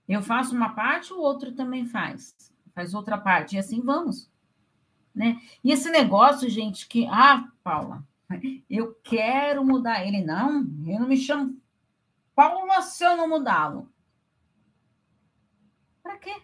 Eu 0.07 0.21
faço 0.21 0.55
uma 0.55 0.69
parte, 0.69 1.13
o 1.13 1.19
outro 1.19 1.51
também 1.53 1.85
faz. 1.85 2.35
Faz 2.73 2.93
outra 2.93 3.17
parte. 3.17 3.55
E 3.55 3.59
assim 3.59 3.81
vamos. 3.81 4.29
Né? 5.13 5.41
E 5.63 5.71
esse 5.71 5.89
negócio, 5.89 6.49
gente, 6.49 6.87
que. 6.87 7.05
Ah, 7.07 7.49
Paula, 7.63 8.03
eu 8.69 8.93
quero 9.03 9.65
mudar 9.65 10.05
ele. 10.05 10.23
Não, 10.23 10.59
eu 10.85 10.99
não 10.99 11.07
me 11.07 11.17
chamo 11.17 11.59
Paula 12.37 12.83
se 12.83 13.03
eu 13.03 13.17
não 13.17 13.27
mudá-lo. 13.27 13.91
Para 16.03 16.19
quê? 16.19 16.35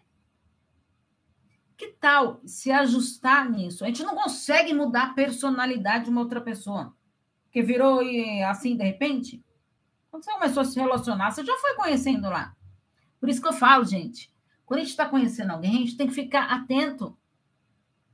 Que 1.78 1.90
tal 1.90 2.42
se 2.48 2.72
ajustar 2.72 3.48
nisso? 3.48 3.84
A 3.84 3.88
gente 3.88 4.02
não 4.02 4.16
consegue 4.16 4.74
mudar 4.74 5.04
a 5.04 5.14
personalidade 5.14 6.06
de 6.06 6.10
uma 6.10 6.22
outra 6.22 6.42
pessoa. 6.42 6.96
Que 7.52 7.62
virou 7.62 8.02
assim 8.48 8.76
de 8.76 8.84
repente. 8.84 9.46
Quando 10.10 10.24
você 10.24 10.32
começou 10.32 10.62
a 10.62 10.66
se 10.66 10.80
relacionar, 10.80 11.30
você 11.30 11.46
já 11.46 11.56
foi 11.58 11.76
conhecendo 11.76 12.28
lá. 12.28 12.56
Por 13.24 13.30
isso 13.30 13.42
que 13.42 13.48
eu 13.48 13.54
falo, 13.54 13.86
gente, 13.86 14.30
quando 14.66 14.80
a 14.80 14.84
gente 14.84 14.92
está 14.92 15.08
conhecendo 15.08 15.52
alguém, 15.54 15.76
a 15.76 15.78
gente 15.78 15.96
tem 15.96 16.08
que 16.08 16.14
ficar 16.14 16.44
atento 16.52 17.18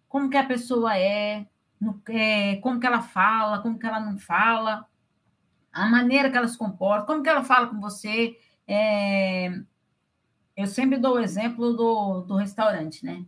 como 0.08 0.30
que 0.30 0.38
a 0.38 0.45
pessoa 0.45 0.95
é, 0.95 1.48
no, 1.82 2.00
é, 2.10 2.58
como 2.58 2.80
que 2.80 2.86
ela 2.86 3.02
fala, 3.02 3.60
como 3.60 3.80
que 3.80 3.88
ela 3.88 4.00
não 4.00 4.19
fala, 4.19 4.88
a 5.74 5.89
maneira 5.89 6.30
que 6.30 6.38
ela 6.38 6.48
se 6.48 6.56
comporta, 6.56 7.08
como 7.08 7.24
que 7.24 7.30
ela 7.30 7.43
fala 7.43 7.65
com 7.65 7.80
você. 7.80 8.39
É... 8.67 9.52
Eu 10.56 10.67
sempre 10.67 11.00
dou 11.00 11.15
o 11.15 11.19
exemplo 11.19 11.74
do, 11.74 12.22
do 12.22 12.36
restaurante, 12.36 13.04
né? 13.04 13.26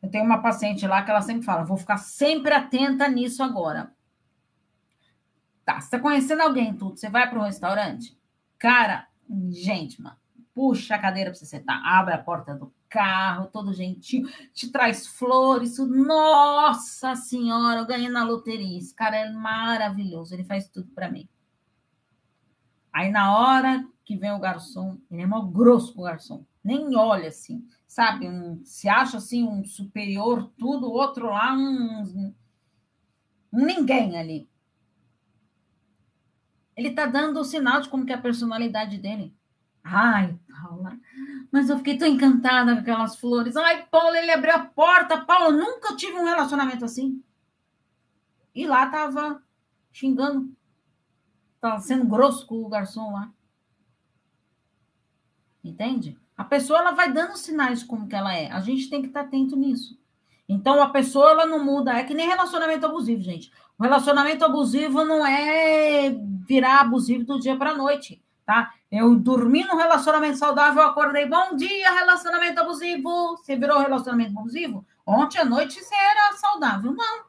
Eu 0.00 0.08
tenho 0.08 0.24
uma 0.24 0.40
paciente 0.40 0.86
lá 0.86 1.02
que 1.02 1.10
ela 1.10 1.22
sempre 1.22 1.42
fala, 1.42 1.64
vou 1.64 1.76
ficar 1.76 1.96
sempre 1.96 2.54
atenta 2.54 3.08
nisso 3.08 3.42
agora. 3.42 3.92
Tá, 5.64 5.80
você 5.80 5.86
está 5.86 5.98
conhecendo 5.98 6.42
alguém, 6.42 6.72
tudo, 6.72 6.96
você 6.96 7.10
vai 7.10 7.28
para 7.28 7.40
um 7.40 7.46
restaurante? 7.46 8.16
Cara, 8.56 9.08
gente, 9.50 10.00
mano, 10.00 10.16
puxa 10.58 10.96
a 10.96 10.98
cadeira 10.98 11.30
para 11.30 11.38
você 11.38 11.46
sentar, 11.46 11.80
abre 11.84 12.12
a 12.12 12.18
porta 12.18 12.52
do 12.52 12.74
carro, 12.88 13.46
todo 13.46 13.72
gentil, 13.72 14.28
te 14.52 14.72
traz 14.72 15.06
flores. 15.06 15.78
Nossa 15.78 17.14
Senhora, 17.14 17.78
eu 17.78 17.86
ganhei 17.86 18.08
na 18.08 18.24
loteria. 18.24 18.76
Esse 18.76 18.92
cara 18.92 19.16
é 19.16 19.30
maravilhoso, 19.30 20.34
ele 20.34 20.42
faz 20.42 20.68
tudo 20.68 20.88
para 20.88 21.08
mim. 21.08 21.28
Aí 22.92 23.08
na 23.08 23.38
hora 23.38 23.86
que 24.04 24.16
vem 24.16 24.32
o 24.32 24.40
garçom, 24.40 24.98
ele 25.08 25.22
é 25.22 25.26
mal 25.26 25.46
grosso 25.46 25.94
com 25.94 26.00
o 26.00 26.04
garçom, 26.04 26.44
nem 26.64 26.96
olha 26.96 27.28
assim, 27.28 27.64
sabe? 27.86 28.28
Um, 28.28 28.60
se 28.64 28.88
acha 28.88 29.18
assim 29.18 29.44
um 29.44 29.64
superior, 29.64 30.50
tudo, 30.58 30.90
outro 30.90 31.26
lá 31.26 31.54
um, 31.54 32.02
um, 32.02 32.34
ninguém 33.52 34.18
ali. 34.18 34.50
Ele 36.76 36.90
tá 36.90 37.06
dando 37.06 37.38
o 37.38 37.44
sinal 37.44 37.80
de 37.80 37.88
como 37.88 38.04
que 38.04 38.12
é 38.12 38.16
a 38.16 38.20
personalidade 38.20 38.98
dele. 38.98 39.38
Ai, 39.84 40.38
mas 41.50 41.70
eu 41.70 41.78
fiquei 41.78 41.96
tão 41.96 42.08
encantada 42.08 42.74
com 42.74 42.80
aquelas 42.80 43.16
flores. 43.16 43.56
Ai, 43.56 43.86
Paula, 43.86 44.18
ele 44.18 44.30
abriu 44.30 44.54
a 44.54 44.60
porta. 44.60 45.24
Paula, 45.24 45.50
nunca 45.50 45.96
tive 45.96 46.14
um 46.14 46.24
relacionamento 46.24 46.84
assim. 46.84 47.22
E 48.54 48.66
lá 48.66 48.86
tava 48.86 49.42
xingando. 49.92 50.52
Tava 51.60 51.80
sendo 51.80 52.04
grosso 52.06 52.46
com 52.46 52.62
o 52.62 52.68
garçom 52.68 53.12
lá. 53.12 53.32
Entende? 55.64 56.18
A 56.36 56.44
pessoa 56.44 56.78
ela 56.80 56.92
vai 56.92 57.12
dando 57.12 57.36
sinais 57.36 57.82
como 57.82 58.06
que 58.06 58.14
ela 58.14 58.34
é. 58.34 58.50
A 58.50 58.60
gente 58.60 58.88
tem 58.88 59.00
que 59.00 59.08
estar 59.08 59.22
atento 59.22 59.56
nisso. 59.56 59.98
Então 60.48 60.82
a 60.82 60.90
pessoa 60.90 61.30
ela 61.30 61.46
não 61.46 61.62
muda, 61.62 61.92
é 61.92 62.04
que 62.04 62.14
nem 62.14 62.26
relacionamento 62.26 62.86
abusivo, 62.86 63.20
gente. 63.20 63.50
O 63.78 63.82
relacionamento 63.82 64.44
abusivo 64.44 65.04
não 65.04 65.26
é 65.26 66.10
virar 66.46 66.80
abusivo 66.80 67.24
do 67.24 67.38
dia 67.38 67.56
para 67.56 67.76
noite 67.76 68.22
tá? 68.48 68.72
Eu 68.90 69.14
dormi 69.16 69.64
num 69.64 69.76
relacionamento 69.76 70.38
saudável, 70.38 70.82
acordei, 70.82 71.26
bom 71.26 71.54
dia, 71.54 71.92
relacionamento 71.92 72.60
abusivo. 72.60 73.36
Você 73.36 73.54
virou 73.54 73.78
relacionamento 73.78 74.38
abusivo? 74.38 74.86
Ontem 75.06 75.38
à 75.38 75.44
noite 75.44 75.82
você 75.82 75.94
era 75.94 76.32
saudável. 76.36 76.94
Não. 76.94 77.24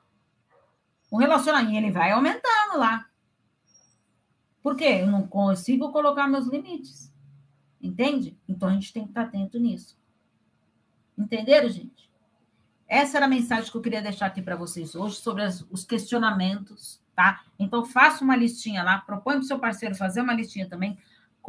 O 1.11 1.17
relacionamento, 1.17 1.75
ele 1.75 1.91
vai 1.91 2.11
aumentando 2.11 2.77
lá. 2.77 3.05
Por 4.63 4.75
quê? 4.75 4.99
Eu 5.01 5.07
não 5.07 5.27
consigo 5.27 5.91
colocar 5.91 6.27
meus 6.27 6.47
limites. 6.47 7.13
Entende? 7.81 8.37
Então 8.47 8.69
a 8.69 8.73
gente 8.73 8.93
tem 8.93 9.03
que 9.03 9.09
estar 9.09 9.23
atento 9.23 9.59
nisso. 9.59 9.99
Entenderam, 11.17 11.69
gente? 11.69 12.09
Essa 12.87 13.17
era 13.17 13.25
a 13.25 13.29
mensagem 13.29 13.69
que 13.69 13.77
eu 13.77 13.81
queria 13.81 14.01
deixar 14.01 14.27
aqui 14.27 14.41
para 14.41 14.55
vocês 14.55 14.95
hoje 14.95 15.17
sobre 15.17 15.43
as, 15.43 15.61
os 15.69 15.83
questionamentos, 15.83 17.01
tá? 17.13 17.43
Então 17.59 17.85
faça 17.85 18.23
uma 18.23 18.35
listinha 18.35 18.81
lá, 18.81 18.97
propõe 18.99 19.35
para 19.35 19.43
o 19.43 19.45
seu 19.45 19.59
parceiro 19.59 19.93
fazer 19.95 20.21
uma 20.21 20.33
listinha 20.33 20.67
também 20.67 20.97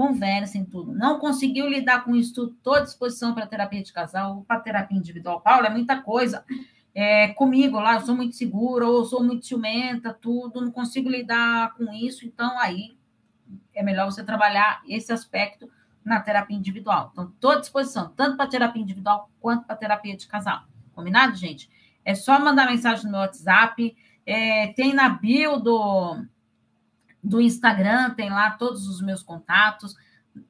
conversem 0.01 0.65
tudo. 0.65 0.95
Não 0.95 1.19
conseguiu 1.19 1.69
lidar 1.69 2.05
com 2.05 2.17
isso, 2.17 2.55
estou 2.57 2.73
à 2.73 2.81
disposição 2.81 3.35
para 3.35 3.47
terapia 3.47 3.83
de 3.83 3.93
casal 3.93 4.43
para 4.49 4.59
terapia 4.59 4.97
individual. 4.97 5.43
Paulo, 5.43 5.67
é 5.67 5.69
muita 5.69 6.01
coisa. 6.01 6.43
É, 6.95 7.29
comigo 7.35 7.79
lá, 7.79 7.97
eu 7.97 8.01
sou 8.01 8.17
muito 8.17 8.35
segura, 8.35 8.89
ou 8.89 9.05
sou 9.05 9.23
muito 9.23 9.45
ciumenta, 9.45 10.15
tudo, 10.15 10.63
não 10.63 10.71
consigo 10.73 11.11
lidar 11.11 11.75
com 11.75 11.93
isso, 11.93 12.25
então 12.25 12.59
aí 12.59 12.97
é 13.75 13.83
melhor 13.83 14.07
você 14.11 14.25
trabalhar 14.25 14.81
esse 14.89 15.13
aspecto 15.13 15.71
na 16.03 16.19
terapia 16.19 16.57
individual. 16.57 17.11
Então, 17.13 17.25
estou 17.25 17.51
à 17.51 17.61
disposição, 17.61 18.11
tanto 18.17 18.39
para 18.39 18.49
terapia 18.49 18.81
individual 18.81 19.31
quanto 19.39 19.67
para 19.67 19.77
terapia 19.77 20.17
de 20.17 20.27
casal. 20.27 20.63
Combinado, 20.95 21.37
gente? 21.37 21.69
É 22.07 22.15
só 22.15 22.41
mandar 22.41 22.65
mensagem 22.65 23.05
no 23.05 23.11
meu 23.11 23.21
WhatsApp, 23.21 23.95
é, 24.25 24.69
tem 24.69 24.95
na 24.95 25.11
bio 25.11 25.59
do, 25.59 26.25
do 27.23 27.41
Instagram, 27.41 28.11
tem 28.15 28.31
lá 28.31 28.51
todos 28.53 28.89
os 28.89 29.01
meus 29.03 29.23
contatos. 29.23 29.95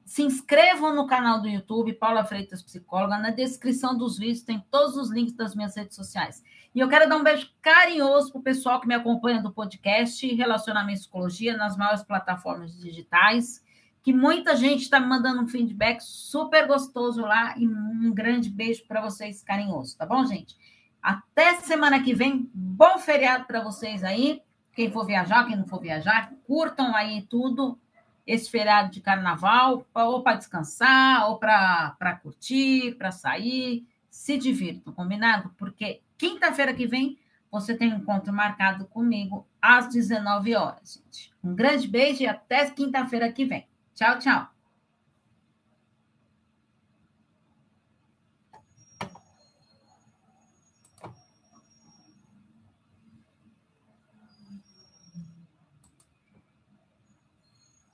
Se 0.05 0.23
inscrevam 0.23 0.95
no 0.95 1.07
canal 1.07 1.41
do 1.41 1.49
YouTube, 1.49 1.95
Paula 1.95 2.25
Freitas 2.25 2.63
Psicóloga. 2.63 3.19
Na 3.19 3.31
descrição 3.31 3.97
dos 3.97 4.19
vídeos 4.19 4.43
tem 4.43 4.65
todos 4.71 4.97
os 4.97 5.11
links 5.11 5.35
das 5.35 5.55
minhas 5.55 5.77
redes 5.77 5.97
sociais. 5.97 6.43
E 6.75 6.81
eu 6.81 6.89
quero 6.89 7.09
dar 7.09 7.17
um 7.17 7.25
beijo 7.25 7.51
carinhoso 7.61 8.31
para 8.31 8.39
o 8.39 8.43
pessoal 8.43 8.81
que 8.81 8.87
me 8.87 8.95
acompanha 8.95 9.43
do 9.43 9.53
podcast 9.53 10.27
Relacionamento 10.35 10.99
e 10.99 11.01
Psicologia 11.01 11.57
nas 11.57 11.77
maiores 11.77 12.03
plataformas 12.03 12.79
digitais. 12.79 13.65
Que 14.03 14.13
muita 14.13 14.57
gente 14.57 14.83
está 14.83 14.99
me 14.99 15.07
mandando 15.07 15.43
um 15.43 15.49
feedback 15.49 16.01
super 16.01 16.67
gostoso 16.67 17.23
lá. 17.23 17.57
E 17.59 17.67
um 17.67 18.13
grande 18.13 18.51
beijo 18.51 18.87
para 18.87 19.01
vocês, 19.01 19.43
carinhoso, 19.43 19.97
tá 19.97 20.07
bom, 20.07 20.25
gente? 20.25 20.57
Até 21.03 21.55
semana 21.61 22.03
que 22.03 22.15
vem. 22.15 22.51
Bom 22.55 22.99
feriado 22.99 23.47
para 23.47 23.63
vocês 23.63 24.05
aí. 24.05 24.43
Quem 24.81 24.90
for 24.90 25.05
viajar, 25.05 25.47
quem 25.47 25.57
não 25.57 25.66
for 25.66 25.79
viajar, 25.79 26.33
curtam 26.47 26.97
aí 26.97 27.21
tudo 27.29 27.79
esse 28.27 28.51
feriado 28.51 28.90
de 28.90 29.03
carnaval, 29.03 29.85
ou 29.93 30.23
para 30.23 30.38
descansar, 30.38 31.29
ou 31.29 31.37
para 31.37 32.19
curtir, 32.23 32.95
para 32.95 33.12
sair. 33.12 33.87
Se 34.09 34.38
divirtam, 34.38 34.90
combinado? 34.95 35.51
Porque 35.59 36.01
quinta-feira 36.16 36.73
que 36.73 36.87
vem 36.87 37.19
você 37.51 37.77
tem 37.77 37.93
um 37.93 37.99
encontro 37.99 38.33
marcado 38.33 38.87
comigo 38.87 39.47
às 39.61 39.87
19 39.88 40.55
horas, 40.55 40.95
gente. 41.05 41.31
Um 41.45 41.55
grande 41.55 41.87
beijo 41.87 42.23
e 42.23 42.27
até 42.27 42.71
quinta-feira 42.71 43.31
que 43.31 43.45
vem. 43.45 43.69
Tchau, 43.95 44.19
tchau. 44.19 44.49